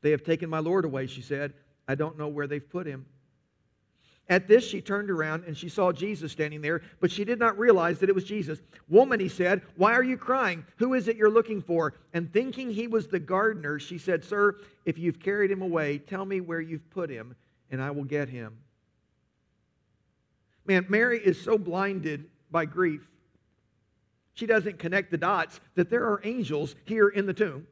They 0.00 0.10
have 0.10 0.24
taken 0.24 0.50
my 0.50 0.58
Lord 0.58 0.84
away, 0.84 1.06
she 1.06 1.22
said. 1.22 1.54
I 1.86 1.94
don't 1.94 2.18
know 2.18 2.28
where 2.28 2.46
they've 2.46 2.68
put 2.68 2.86
him. 2.86 3.06
At 4.30 4.46
this, 4.46 4.66
she 4.66 4.82
turned 4.82 5.10
around 5.10 5.44
and 5.46 5.56
she 5.56 5.70
saw 5.70 5.90
Jesus 5.90 6.32
standing 6.32 6.60
there, 6.60 6.82
but 7.00 7.10
she 7.10 7.24
did 7.24 7.38
not 7.38 7.58
realize 7.58 7.98
that 7.98 8.10
it 8.10 8.14
was 8.14 8.24
Jesus. 8.24 8.60
Woman, 8.88 9.20
he 9.20 9.28
said, 9.28 9.62
why 9.76 9.94
are 9.94 10.02
you 10.02 10.18
crying? 10.18 10.66
Who 10.76 10.92
is 10.92 11.08
it 11.08 11.16
you're 11.16 11.30
looking 11.30 11.62
for? 11.62 11.94
And 12.12 12.30
thinking 12.30 12.70
he 12.70 12.88
was 12.88 13.06
the 13.06 13.18
gardener, 13.18 13.78
she 13.78 13.96
said, 13.96 14.22
Sir, 14.22 14.56
if 14.84 14.98
you've 14.98 15.18
carried 15.18 15.50
him 15.50 15.62
away, 15.62 15.98
tell 15.98 16.26
me 16.26 16.42
where 16.42 16.60
you've 16.60 16.88
put 16.90 17.08
him, 17.08 17.34
and 17.70 17.80
I 17.80 17.90
will 17.90 18.04
get 18.04 18.28
him. 18.28 18.58
Man, 20.66 20.84
Mary 20.90 21.18
is 21.18 21.40
so 21.40 21.56
blinded 21.56 22.26
by 22.50 22.66
grief. 22.66 23.08
She 24.34 24.44
doesn't 24.44 24.78
connect 24.78 25.10
the 25.10 25.16
dots 25.16 25.58
that 25.74 25.88
there 25.88 26.04
are 26.04 26.20
angels 26.22 26.76
here 26.84 27.08
in 27.08 27.24
the 27.24 27.32
tomb. 27.32 27.66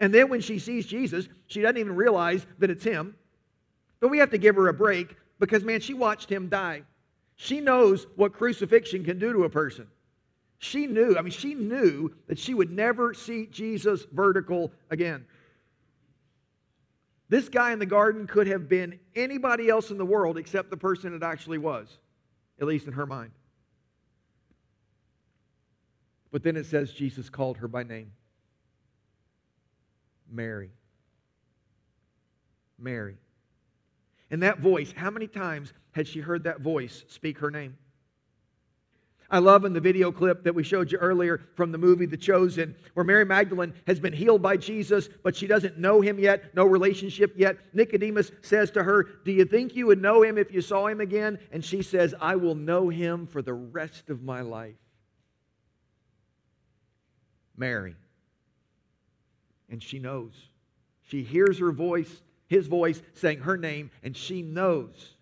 And 0.00 0.12
then 0.12 0.28
when 0.28 0.40
she 0.40 0.58
sees 0.58 0.84
Jesus, 0.84 1.28
she 1.46 1.60
doesn't 1.60 1.76
even 1.76 1.94
realize 1.94 2.44
that 2.58 2.70
it's 2.70 2.82
him. 2.82 3.14
But 4.00 4.08
we 4.08 4.18
have 4.18 4.30
to 4.30 4.38
give 4.38 4.56
her 4.56 4.66
a 4.68 4.74
break 4.74 5.14
because, 5.40 5.64
man, 5.64 5.80
she 5.80 5.94
watched 5.94 6.30
him 6.30 6.48
die. 6.48 6.82
She 7.34 7.60
knows 7.60 8.06
what 8.14 8.34
crucifixion 8.34 9.02
can 9.02 9.18
do 9.18 9.32
to 9.32 9.44
a 9.44 9.50
person. 9.50 9.88
She 10.58 10.86
knew, 10.86 11.16
I 11.16 11.22
mean, 11.22 11.32
she 11.32 11.54
knew 11.54 12.14
that 12.28 12.38
she 12.38 12.52
would 12.52 12.70
never 12.70 13.14
see 13.14 13.46
Jesus 13.46 14.06
vertical 14.12 14.70
again. 14.90 15.24
This 17.30 17.48
guy 17.48 17.72
in 17.72 17.78
the 17.78 17.86
garden 17.86 18.26
could 18.26 18.46
have 18.46 18.68
been 18.68 19.00
anybody 19.16 19.70
else 19.70 19.90
in 19.90 19.96
the 19.96 20.04
world 20.04 20.36
except 20.36 20.68
the 20.68 20.76
person 20.76 21.14
it 21.14 21.22
actually 21.22 21.58
was, 21.58 21.88
at 22.60 22.66
least 22.66 22.86
in 22.86 22.92
her 22.92 23.06
mind. 23.06 23.30
But 26.30 26.42
then 26.42 26.56
it 26.56 26.66
says 26.66 26.92
Jesus 26.92 27.30
called 27.30 27.56
her 27.56 27.68
by 27.68 27.82
name 27.82 28.12
Mary. 30.30 30.70
Mary. 32.78 33.16
And 34.30 34.42
that 34.42 34.60
voice, 34.60 34.92
how 34.96 35.10
many 35.10 35.26
times 35.26 35.72
had 35.92 36.06
she 36.06 36.20
heard 36.20 36.44
that 36.44 36.60
voice 36.60 37.04
speak 37.08 37.38
her 37.38 37.50
name? 37.50 37.76
I 39.32 39.38
love 39.38 39.64
in 39.64 39.72
the 39.72 39.80
video 39.80 40.10
clip 40.10 40.42
that 40.42 40.54
we 40.54 40.64
showed 40.64 40.90
you 40.90 40.98
earlier 40.98 41.40
from 41.54 41.70
the 41.70 41.78
movie 41.78 42.06
The 42.06 42.16
Chosen, 42.16 42.74
where 42.94 43.04
Mary 43.04 43.24
Magdalene 43.24 43.72
has 43.86 44.00
been 44.00 44.12
healed 44.12 44.42
by 44.42 44.56
Jesus, 44.56 45.08
but 45.22 45.36
she 45.36 45.46
doesn't 45.46 45.78
know 45.78 46.00
him 46.00 46.18
yet, 46.18 46.54
no 46.54 46.64
relationship 46.64 47.32
yet. 47.36 47.56
Nicodemus 47.72 48.32
says 48.42 48.72
to 48.72 48.82
her, 48.82 49.04
Do 49.24 49.30
you 49.30 49.44
think 49.44 49.76
you 49.76 49.86
would 49.86 50.02
know 50.02 50.22
him 50.22 50.36
if 50.36 50.52
you 50.52 50.60
saw 50.60 50.88
him 50.88 51.00
again? 51.00 51.38
And 51.52 51.64
she 51.64 51.80
says, 51.82 52.12
I 52.20 52.34
will 52.36 52.56
know 52.56 52.88
him 52.88 53.28
for 53.28 53.40
the 53.40 53.54
rest 53.54 54.10
of 54.10 54.22
my 54.22 54.40
life. 54.40 54.74
Mary. 57.56 57.94
And 59.68 59.80
she 59.80 60.00
knows. 60.00 60.32
She 61.02 61.22
hears 61.22 61.58
her 61.60 61.70
voice, 61.70 62.22
his 62.50 62.66
voice 62.66 63.00
saying 63.14 63.38
her 63.38 63.56
name, 63.56 63.90
and 64.02 64.14
she 64.14 64.42
knows. 64.42 65.14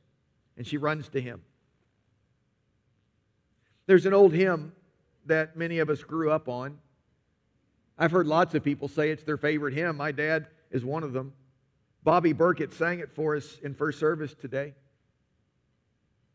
And 0.57 0.67
she 0.67 0.79
runs 0.79 1.09
to 1.11 1.21
him. 1.21 1.43
There's 3.87 4.07
an 4.07 4.15
old 4.15 4.33
hymn 4.33 4.73
that 5.27 5.55
many 5.55 5.79
of 5.79 5.91
us 5.91 6.03
grew 6.03 6.33
up 6.33 6.49
on. 6.49 6.79
I've 7.99 8.11
heard 8.11 8.27
lots 8.27 8.55
of 8.55 8.65
people 8.65 8.89
say 8.89 9.11
it's 9.11 9.25
their 9.25 9.37
favorite 9.37 9.75
hymn. 9.75 9.99
My 9.99 10.11
dad 10.11 10.47
is 10.71 10.85
one 10.85 11.05
of 11.05 11.13
them. 11.13 11.35
Bobby 12.03 12.33
Burkett 12.33 12.73
sang 12.73 13.01
it 13.01 13.13
for 13.15 13.37
us 13.37 13.59
in 13.63 13.75
first 13.75 14.01
service 14.01 14.35
today. 14.35 14.73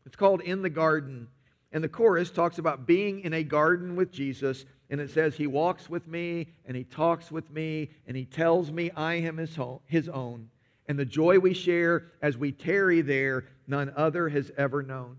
It's 0.06 0.16
called 0.16 0.42
In 0.42 0.62
the 0.62 0.70
Garden. 0.70 1.26
And 1.72 1.82
the 1.82 1.88
chorus 1.88 2.30
talks 2.30 2.58
about 2.58 2.86
being 2.86 3.22
in 3.22 3.32
a 3.32 3.42
garden 3.42 3.96
with 3.96 4.12
Jesus. 4.12 4.64
And 4.90 5.00
it 5.00 5.10
says, 5.10 5.34
He 5.34 5.48
walks 5.48 5.90
with 5.90 6.06
me, 6.06 6.48
and 6.66 6.76
He 6.76 6.84
talks 6.84 7.32
with 7.32 7.50
me, 7.50 7.90
and 8.06 8.16
He 8.16 8.26
tells 8.26 8.70
me 8.70 8.92
I 8.92 9.14
am 9.14 9.38
His, 9.38 10.08
own. 10.08 10.50
And 10.86 10.98
the 10.98 11.04
joy 11.04 11.38
we 11.38 11.54
share 11.54 12.06
as 12.20 12.36
we 12.36 12.52
tarry 12.52 13.00
there, 13.00 13.46
none 13.66 13.92
other 13.96 14.28
has 14.28 14.50
ever 14.56 14.82
known. 14.82 15.16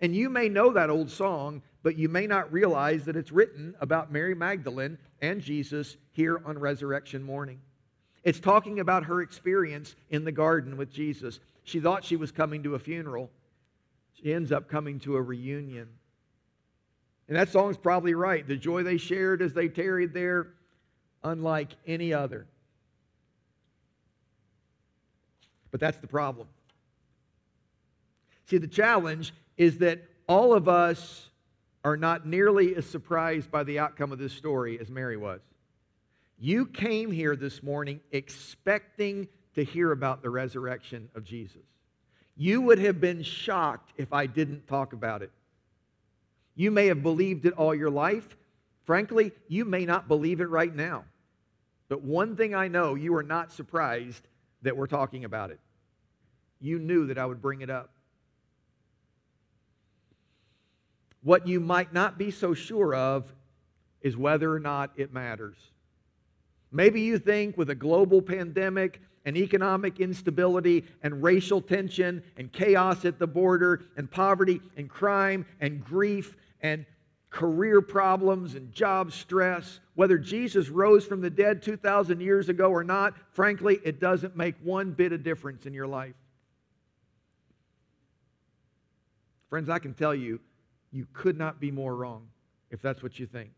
And 0.00 0.14
you 0.14 0.28
may 0.28 0.48
know 0.48 0.72
that 0.72 0.90
old 0.90 1.10
song, 1.10 1.62
but 1.82 1.96
you 1.96 2.08
may 2.08 2.26
not 2.26 2.52
realize 2.52 3.04
that 3.04 3.16
it's 3.16 3.32
written 3.32 3.74
about 3.80 4.12
Mary 4.12 4.34
Magdalene 4.34 4.98
and 5.22 5.40
Jesus 5.40 5.96
here 6.12 6.42
on 6.44 6.58
resurrection 6.58 7.22
morning. 7.22 7.60
It's 8.24 8.40
talking 8.40 8.80
about 8.80 9.04
her 9.04 9.22
experience 9.22 9.94
in 10.10 10.24
the 10.24 10.32
garden 10.32 10.76
with 10.76 10.92
Jesus. 10.92 11.38
She 11.62 11.80
thought 11.80 12.04
she 12.04 12.16
was 12.16 12.32
coming 12.32 12.64
to 12.64 12.74
a 12.74 12.78
funeral. 12.78 13.30
She 14.14 14.34
ends 14.34 14.50
up 14.50 14.68
coming 14.68 14.98
to 15.00 15.16
a 15.16 15.22
reunion. 15.22 15.88
And 17.28 17.36
that 17.36 17.50
song's 17.50 17.76
probably 17.76 18.14
right. 18.14 18.46
The 18.46 18.56
joy 18.56 18.82
they 18.82 18.98
shared 18.98 19.42
as 19.42 19.52
they 19.52 19.68
tarried 19.68 20.12
there, 20.12 20.48
unlike 21.22 21.70
any 21.86 22.12
other. 22.12 22.46
But 25.76 25.80
that's 25.80 25.98
the 25.98 26.06
problem. 26.06 26.48
See, 28.46 28.56
the 28.56 28.66
challenge 28.66 29.34
is 29.58 29.76
that 29.80 30.02
all 30.26 30.54
of 30.54 30.70
us 30.70 31.28
are 31.84 31.98
not 31.98 32.26
nearly 32.26 32.74
as 32.76 32.86
surprised 32.86 33.50
by 33.50 33.62
the 33.62 33.78
outcome 33.78 34.10
of 34.10 34.18
this 34.18 34.32
story 34.32 34.80
as 34.80 34.88
Mary 34.88 35.18
was. 35.18 35.42
You 36.38 36.64
came 36.64 37.10
here 37.10 37.36
this 37.36 37.62
morning 37.62 38.00
expecting 38.10 39.28
to 39.54 39.62
hear 39.62 39.92
about 39.92 40.22
the 40.22 40.30
resurrection 40.30 41.10
of 41.14 41.24
Jesus. 41.24 41.66
You 42.38 42.62
would 42.62 42.78
have 42.78 42.98
been 42.98 43.22
shocked 43.22 43.92
if 43.98 44.14
I 44.14 44.24
didn't 44.24 44.66
talk 44.66 44.94
about 44.94 45.20
it. 45.20 45.30
You 46.54 46.70
may 46.70 46.86
have 46.86 47.02
believed 47.02 47.44
it 47.44 47.52
all 47.52 47.74
your 47.74 47.90
life. 47.90 48.34
Frankly, 48.86 49.30
you 49.46 49.66
may 49.66 49.84
not 49.84 50.08
believe 50.08 50.40
it 50.40 50.48
right 50.48 50.74
now. 50.74 51.04
But 51.90 52.00
one 52.00 52.34
thing 52.34 52.54
I 52.54 52.66
know, 52.66 52.94
you 52.94 53.14
are 53.16 53.22
not 53.22 53.52
surprised 53.52 54.26
that 54.62 54.76
we're 54.76 54.86
talking 54.86 55.24
about 55.24 55.50
it. 55.50 55.60
You 56.60 56.78
knew 56.78 57.06
that 57.06 57.18
I 57.18 57.26
would 57.26 57.42
bring 57.42 57.60
it 57.60 57.70
up. 57.70 57.90
What 61.22 61.46
you 61.46 61.60
might 61.60 61.92
not 61.92 62.18
be 62.18 62.30
so 62.30 62.54
sure 62.54 62.94
of 62.94 63.32
is 64.00 64.16
whether 64.16 64.52
or 64.52 64.60
not 64.60 64.92
it 64.96 65.12
matters. 65.12 65.56
Maybe 66.70 67.00
you 67.00 67.18
think 67.18 67.56
with 67.56 67.70
a 67.70 67.74
global 67.74 68.22
pandemic 68.22 69.00
and 69.24 69.36
economic 69.36 69.98
instability 69.98 70.84
and 71.02 71.22
racial 71.22 71.60
tension 71.60 72.22
and 72.36 72.52
chaos 72.52 73.04
at 73.04 73.18
the 73.18 73.26
border 73.26 73.82
and 73.96 74.10
poverty 74.10 74.60
and 74.76 74.88
crime 74.88 75.44
and 75.60 75.84
grief 75.84 76.36
and 76.60 76.86
career 77.30 77.82
problems 77.82 78.54
and 78.54 78.72
job 78.72 79.12
stress, 79.12 79.80
whether 79.94 80.16
Jesus 80.16 80.68
rose 80.68 81.04
from 81.04 81.20
the 81.20 81.30
dead 81.30 81.60
2,000 81.60 82.20
years 82.20 82.48
ago 82.48 82.70
or 82.70 82.84
not, 82.84 83.14
frankly, 83.32 83.80
it 83.84 84.00
doesn't 84.00 84.36
make 84.36 84.54
one 84.62 84.92
bit 84.92 85.12
of 85.12 85.22
difference 85.24 85.66
in 85.66 85.74
your 85.74 85.86
life. 85.86 86.14
Friends, 89.48 89.68
I 89.68 89.78
can 89.78 89.94
tell 89.94 90.14
you, 90.14 90.40
you 90.92 91.06
could 91.12 91.36
not 91.36 91.60
be 91.60 91.70
more 91.70 91.94
wrong 91.94 92.28
if 92.70 92.82
that's 92.82 93.02
what 93.02 93.18
you 93.18 93.26
think. 93.26 93.50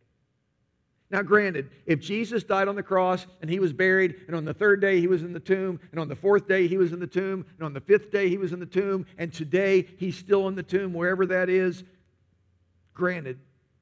Now, 1.11 1.23
granted, 1.23 1.71
if 1.87 2.01
Jesus 2.01 2.45
died 2.45 2.69
on 2.69 2.75
the 2.75 2.83
cross 2.83 3.27
and 3.41 3.49
he 3.49 3.61
was 3.61 3.73
buried, 3.73 4.17
and 4.27 4.37
on 4.37 4.45
the 4.45 4.53
third 4.53 4.81
day 4.81 5.01
he 5.01 5.07
was 5.07 5.23
in 5.23 5.33
the 5.33 5.41
tomb, 5.41 5.81
and 5.91 5.99
on 5.99 6.09
the 6.09 6.17
fourth 6.17 6.47
day 6.47 6.69
he 6.69 6.77
was 6.77 6.93
in 6.93 7.01
the 7.01 7.07
tomb, 7.07 7.47
and 7.57 7.65
on 7.65 7.73
the 7.73 7.81
fifth 7.81 8.11
day 8.11 8.29
he 8.29 8.37
was 8.37 8.53
in 8.53 8.61
the 8.61 8.67
tomb, 8.67 9.07
and 9.17 9.33
today 9.33 9.87
he's 9.97 10.17
still 10.19 10.49
in 10.49 10.55
the 10.55 10.63
tomb, 10.63 10.93
wherever 10.93 11.25
that 11.25 11.49
is, 11.49 11.83
granted, 12.93 13.39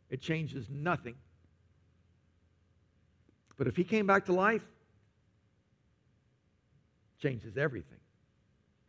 it 0.08 0.20
changes 0.20 0.68
nothing. 0.70 1.16
But 3.56 3.66
if 3.66 3.74
he 3.74 3.82
came 3.82 4.06
back 4.06 4.26
to 4.26 4.32
life, 4.32 4.62
changes 7.20 7.56
everything 7.56 7.98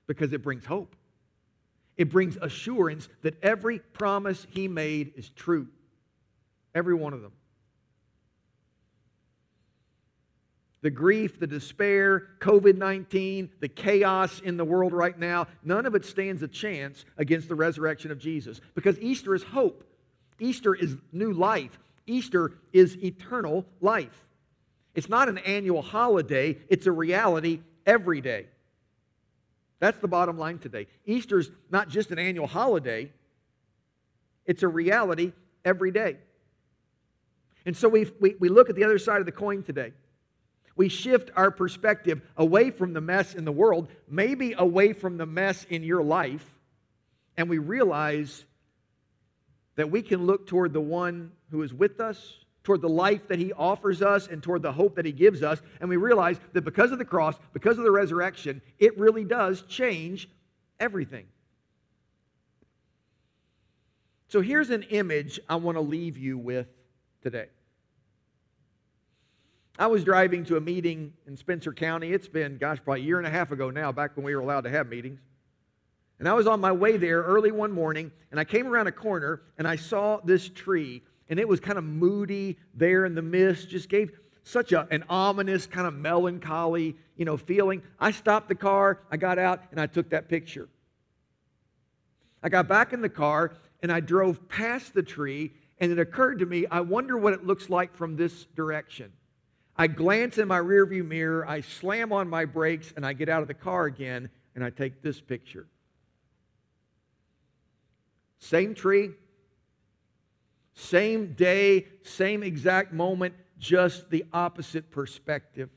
because 0.05 0.33
it 0.33 0.43
brings 0.43 0.65
hope. 0.65 0.95
It 1.97 2.09
brings 2.09 2.37
assurance 2.37 3.09
that 3.23 3.43
every 3.43 3.79
promise 3.79 4.45
he 4.51 4.67
made 4.67 5.13
is 5.15 5.29
true. 5.29 5.67
Every 6.75 6.93
one 6.93 7.13
of 7.13 7.21
them. 7.21 7.31
The 10.81 10.91
grief, 10.91 11.39
the 11.39 11.47
despair, 11.47 12.27
COVID 12.39 12.77
19, 12.77 13.49
the 13.59 13.67
chaos 13.67 14.39
in 14.41 14.57
the 14.57 14.63
world 14.63 14.93
right 14.93 15.17
now, 15.17 15.47
none 15.63 15.87
of 15.87 15.95
it 15.95 16.05
stands 16.05 16.43
a 16.43 16.47
chance 16.47 17.03
against 17.17 17.49
the 17.49 17.55
resurrection 17.55 18.11
of 18.11 18.19
Jesus 18.19 18.61
because 18.75 18.99
Easter 18.99 19.33
is 19.33 19.41
hope. 19.41 19.83
Easter 20.39 20.75
is 20.75 20.95
new 21.11 21.33
life. 21.33 21.79
Easter 22.05 22.53
is 22.71 22.95
eternal 23.03 23.65
life. 23.81 24.23
It's 24.93 25.09
not 25.09 25.29
an 25.29 25.39
annual 25.39 25.81
holiday, 25.81 26.57
it's 26.69 26.85
a 26.85 26.91
reality 26.91 27.61
every 27.85 28.21
day. 28.21 28.47
That's 29.79 29.97
the 29.99 30.07
bottom 30.07 30.37
line 30.37 30.59
today. 30.59 30.87
Easter's 31.05 31.51
not 31.69 31.89
just 31.89 32.11
an 32.11 32.19
annual 32.19 32.47
holiday, 32.47 33.11
it's 34.45 34.63
a 34.63 34.67
reality 34.67 35.33
every 35.65 35.91
day. 35.91 36.17
And 37.65 37.75
so 37.75 37.89
we, 37.89 38.09
we, 38.19 38.35
we 38.39 38.49
look 38.49 38.69
at 38.69 38.75
the 38.75 38.85
other 38.85 38.97
side 38.97 39.19
of 39.19 39.25
the 39.25 39.31
coin 39.31 39.61
today. 39.61 39.91
We 40.77 40.89
shift 40.89 41.31
our 41.35 41.51
perspective 41.51 42.21
away 42.37 42.71
from 42.71 42.93
the 42.93 43.01
mess 43.01 43.35
in 43.35 43.43
the 43.45 43.51
world, 43.51 43.89
maybe 44.07 44.53
away 44.57 44.93
from 44.93 45.17
the 45.17 45.25
mess 45.25 45.65
in 45.69 45.83
your 45.83 46.03
life, 46.03 46.45
and 47.35 47.49
we 47.49 47.57
realize 47.57 48.45
that 49.75 49.91
we 49.91 50.01
can 50.01 50.25
look 50.25 50.47
toward 50.47 50.73
the 50.73 50.81
one 50.81 51.31
who 51.51 51.61
is 51.61 51.73
with 51.73 51.99
us, 51.99 52.37
toward 52.67 52.81
the 52.81 52.89
life 52.89 53.29
that 53.29 53.39
he 53.39 53.53
offers 53.53 54.01
us 54.01 54.27
and 54.27 54.43
toward 54.43 54.61
the 54.61 54.73
hope 54.73 54.93
that 54.97 55.05
he 55.05 55.13
gives 55.13 55.41
us. 55.41 55.61
And 55.79 55.89
we 55.89 55.95
realize 55.95 56.37
that 56.51 56.65
because 56.65 56.91
of 56.91 56.97
the 56.97 57.05
cross, 57.05 57.37
because 57.53 57.77
of 57.77 57.85
the 57.85 57.91
resurrection, 57.91 58.61
it 58.77 58.99
really 58.99 59.23
does 59.23 59.61
change 59.69 60.29
everything. 60.77 61.27
So 64.27 64.41
here's 64.41 64.69
an 64.69 64.83
image 64.89 65.39
I 65.47 65.55
want 65.55 65.77
to 65.77 65.81
leave 65.81 66.17
you 66.17 66.37
with 66.37 66.67
today. 67.23 67.45
I 69.79 69.87
was 69.87 70.03
driving 70.03 70.43
to 70.47 70.57
a 70.57 70.61
meeting 70.61 71.13
in 71.25 71.37
Spencer 71.37 71.71
County. 71.71 72.11
It's 72.11 72.27
been, 72.27 72.57
gosh, 72.57 72.79
probably 72.83 73.03
a 73.03 73.05
year 73.05 73.17
and 73.17 73.27
a 73.27 73.31
half 73.31 73.53
ago 73.53 73.69
now, 73.69 73.93
back 73.93 74.17
when 74.17 74.25
we 74.25 74.35
were 74.35 74.41
allowed 74.41 74.65
to 74.65 74.69
have 74.69 74.89
meetings. 74.89 75.21
And 76.19 76.27
I 76.27 76.33
was 76.33 76.47
on 76.47 76.59
my 76.59 76.73
way 76.73 76.97
there 76.97 77.21
early 77.21 77.51
one 77.51 77.71
morning, 77.71 78.11
and 78.31 78.41
I 78.41 78.43
came 78.43 78.67
around 78.67 78.87
a 78.87 78.91
corner 78.91 79.43
and 79.57 79.65
I 79.65 79.77
saw 79.77 80.19
this 80.25 80.49
tree 80.49 81.03
and 81.29 81.39
it 81.39 81.47
was 81.47 81.59
kind 81.59 81.77
of 81.77 81.83
moody 81.83 82.57
there 82.73 83.05
in 83.05 83.15
the 83.15 83.21
mist, 83.21 83.69
just 83.69 83.89
gave 83.89 84.11
such 84.43 84.71
a, 84.71 84.87
an 84.91 85.03
ominous 85.09 85.65
kind 85.65 85.87
of 85.87 85.93
melancholy, 85.93 86.95
you 87.17 87.25
know, 87.25 87.35
feeling. 87.35 87.81
I 87.99 88.11
stopped 88.11 88.47
the 88.47 88.55
car, 88.55 89.01
I 89.11 89.17
got 89.17 89.37
out, 89.37 89.63
and 89.71 89.79
I 89.79 89.87
took 89.87 90.09
that 90.11 90.29
picture. 90.29 90.69
I 92.41 92.49
got 92.49 92.67
back 92.67 92.93
in 92.93 93.01
the 93.01 93.09
car 93.09 93.53
and 93.81 93.91
I 93.91 93.99
drove 93.99 94.47
past 94.47 94.93
the 94.93 95.03
tree, 95.03 95.51
and 95.79 95.91
it 95.91 95.99
occurred 95.99 96.39
to 96.39 96.45
me, 96.45 96.65
I 96.71 96.79
wonder 96.79 97.17
what 97.17 97.33
it 97.33 97.45
looks 97.45 97.69
like 97.69 97.95
from 97.95 98.15
this 98.15 98.45
direction. 98.55 99.11
I 99.75 99.87
glance 99.87 100.39
in 100.39 100.47
my 100.47 100.59
rearview 100.59 101.05
mirror, 101.05 101.47
I 101.47 101.61
slam 101.61 102.11
on 102.11 102.27
my 102.27 102.45
brakes, 102.45 102.91
and 102.95 103.05
I 103.05 103.13
get 103.13 103.29
out 103.29 103.43
of 103.43 103.47
the 103.47 103.53
car 103.53 103.85
again, 103.85 104.29
and 104.55 104.63
I 104.63 104.71
take 104.71 105.03
this 105.03 105.21
picture. 105.21 105.67
Same 108.39 108.73
tree, 108.73 109.11
same 110.77 111.33
day, 111.33 111.87
same 112.03 112.43
exact 112.43 112.93
moment, 112.93 113.33
just 113.57 114.11
the 114.11 114.23
opposite 114.31 114.91
perspective. 114.91 115.71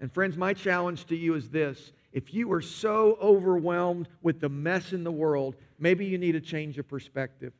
And 0.00 0.10
friends, 0.10 0.38
my 0.38 0.54
challenge 0.54 1.04
to 1.06 1.16
you 1.16 1.34
is 1.34 1.50
this. 1.50 1.92
If 2.12 2.32
you 2.32 2.50
are 2.52 2.62
so 2.62 3.18
overwhelmed 3.20 4.08
with 4.22 4.40
the 4.40 4.48
mess 4.48 4.94
in 4.94 5.04
the 5.04 5.12
world, 5.12 5.54
maybe 5.78 6.06
you 6.06 6.16
need 6.16 6.34
a 6.34 6.40
change 6.40 6.78
of 6.78 6.88
perspective. 6.88 7.52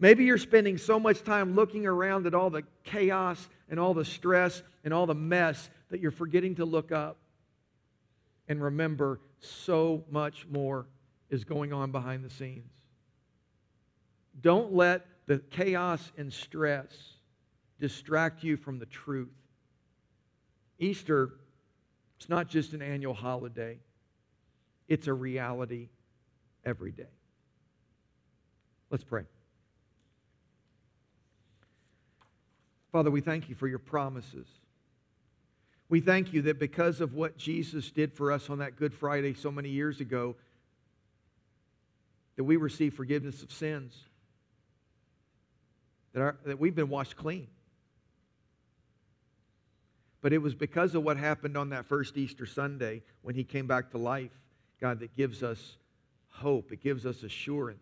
Maybe 0.00 0.24
you're 0.24 0.36
spending 0.36 0.76
so 0.76 0.98
much 0.98 1.22
time 1.22 1.54
looking 1.54 1.86
around 1.86 2.26
at 2.26 2.34
all 2.34 2.50
the 2.50 2.64
chaos 2.82 3.48
and 3.70 3.78
all 3.78 3.94
the 3.94 4.04
stress 4.04 4.60
and 4.82 4.92
all 4.92 5.06
the 5.06 5.14
mess 5.14 5.70
that 5.90 6.00
you're 6.00 6.10
forgetting 6.10 6.56
to 6.56 6.64
look 6.64 6.90
up 6.90 7.18
and 8.48 8.60
remember 8.60 9.20
so 9.38 10.02
much 10.10 10.48
more 10.48 10.88
is 11.32 11.44
going 11.44 11.72
on 11.72 11.90
behind 11.90 12.22
the 12.22 12.30
scenes. 12.30 12.70
Don't 14.40 14.72
let 14.72 15.06
the 15.26 15.38
chaos 15.38 16.12
and 16.18 16.32
stress 16.32 16.86
distract 17.80 18.44
you 18.44 18.56
from 18.56 18.78
the 18.78 18.86
truth. 18.86 19.32
Easter, 20.78 21.30
it's 22.18 22.28
not 22.28 22.48
just 22.48 22.74
an 22.74 22.82
annual 22.82 23.14
holiday, 23.14 23.78
it's 24.88 25.06
a 25.06 25.12
reality 25.12 25.88
every 26.64 26.92
day. 26.92 27.04
Let's 28.90 29.04
pray. 29.04 29.24
Father, 32.92 33.10
we 33.10 33.22
thank 33.22 33.48
you 33.48 33.54
for 33.54 33.66
your 33.66 33.78
promises. 33.78 34.46
We 35.88 36.00
thank 36.00 36.34
you 36.34 36.42
that 36.42 36.58
because 36.58 37.00
of 37.00 37.14
what 37.14 37.38
Jesus 37.38 37.90
did 37.90 38.12
for 38.12 38.32
us 38.32 38.50
on 38.50 38.58
that 38.58 38.76
Good 38.76 38.92
Friday 38.92 39.32
so 39.32 39.50
many 39.50 39.70
years 39.70 40.00
ago, 40.00 40.36
that 42.36 42.44
we 42.44 42.56
receive 42.56 42.94
forgiveness 42.94 43.42
of 43.42 43.52
sins, 43.52 43.96
that, 46.12 46.20
our, 46.20 46.36
that 46.44 46.58
we've 46.58 46.74
been 46.74 46.88
washed 46.88 47.16
clean. 47.16 47.48
But 50.20 50.32
it 50.32 50.38
was 50.38 50.54
because 50.54 50.94
of 50.94 51.02
what 51.02 51.16
happened 51.16 51.56
on 51.56 51.70
that 51.70 51.86
first 51.86 52.16
Easter 52.16 52.46
Sunday 52.46 53.02
when 53.22 53.34
he 53.34 53.44
came 53.44 53.66
back 53.66 53.90
to 53.90 53.98
life, 53.98 54.30
God, 54.80 55.00
that 55.00 55.16
gives 55.16 55.42
us 55.42 55.76
hope. 56.28 56.72
It 56.72 56.82
gives 56.82 57.04
us 57.06 57.22
assurance. 57.22 57.80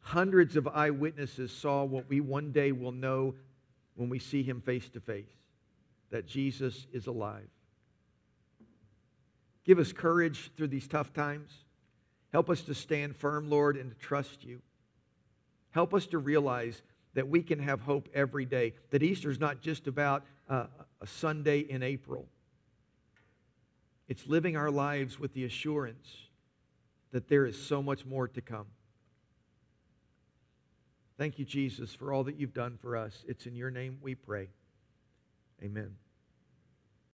Hundreds 0.00 0.56
of 0.56 0.68
eyewitnesses 0.68 1.50
saw 1.50 1.84
what 1.84 2.08
we 2.08 2.20
one 2.20 2.52
day 2.52 2.72
will 2.72 2.92
know 2.92 3.34
when 3.94 4.08
we 4.08 4.18
see 4.18 4.42
him 4.42 4.60
face 4.60 4.88
to 4.90 5.00
face 5.00 5.24
that 6.10 6.26
Jesus 6.26 6.86
is 6.92 7.06
alive. 7.06 7.48
Give 9.64 9.78
us 9.78 9.92
courage 9.92 10.52
through 10.56 10.68
these 10.68 10.86
tough 10.86 11.12
times. 11.12 11.50
Help 12.34 12.50
us 12.50 12.62
to 12.62 12.74
stand 12.74 13.14
firm, 13.14 13.48
Lord, 13.48 13.76
and 13.76 13.92
to 13.92 13.96
trust 13.96 14.42
you. 14.42 14.60
Help 15.70 15.94
us 15.94 16.04
to 16.06 16.18
realize 16.18 16.82
that 17.14 17.28
we 17.28 17.44
can 17.44 17.60
have 17.60 17.82
hope 17.82 18.08
every 18.12 18.44
day, 18.44 18.74
that 18.90 19.04
Easter 19.04 19.30
is 19.30 19.38
not 19.38 19.60
just 19.60 19.86
about 19.86 20.24
uh, 20.50 20.66
a 21.00 21.06
Sunday 21.06 21.60
in 21.60 21.84
April. 21.84 22.26
It's 24.08 24.26
living 24.26 24.56
our 24.56 24.68
lives 24.68 25.16
with 25.16 25.32
the 25.32 25.44
assurance 25.44 26.08
that 27.12 27.28
there 27.28 27.46
is 27.46 27.56
so 27.56 27.80
much 27.80 28.04
more 28.04 28.26
to 28.26 28.40
come. 28.40 28.66
Thank 31.16 31.38
you, 31.38 31.44
Jesus, 31.44 31.94
for 31.94 32.12
all 32.12 32.24
that 32.24 32.40
you've 32.40 32.52
done 32.52 32.78
for 32.82 32.96
us. 32.96 33.24
It's 33.28 33.46
in 33.46 33.54
your 33.54 33.70
name 33.70 33.98
we 34.02 34.16
pray. 34.16 34.48
Amen. 35.62 35.94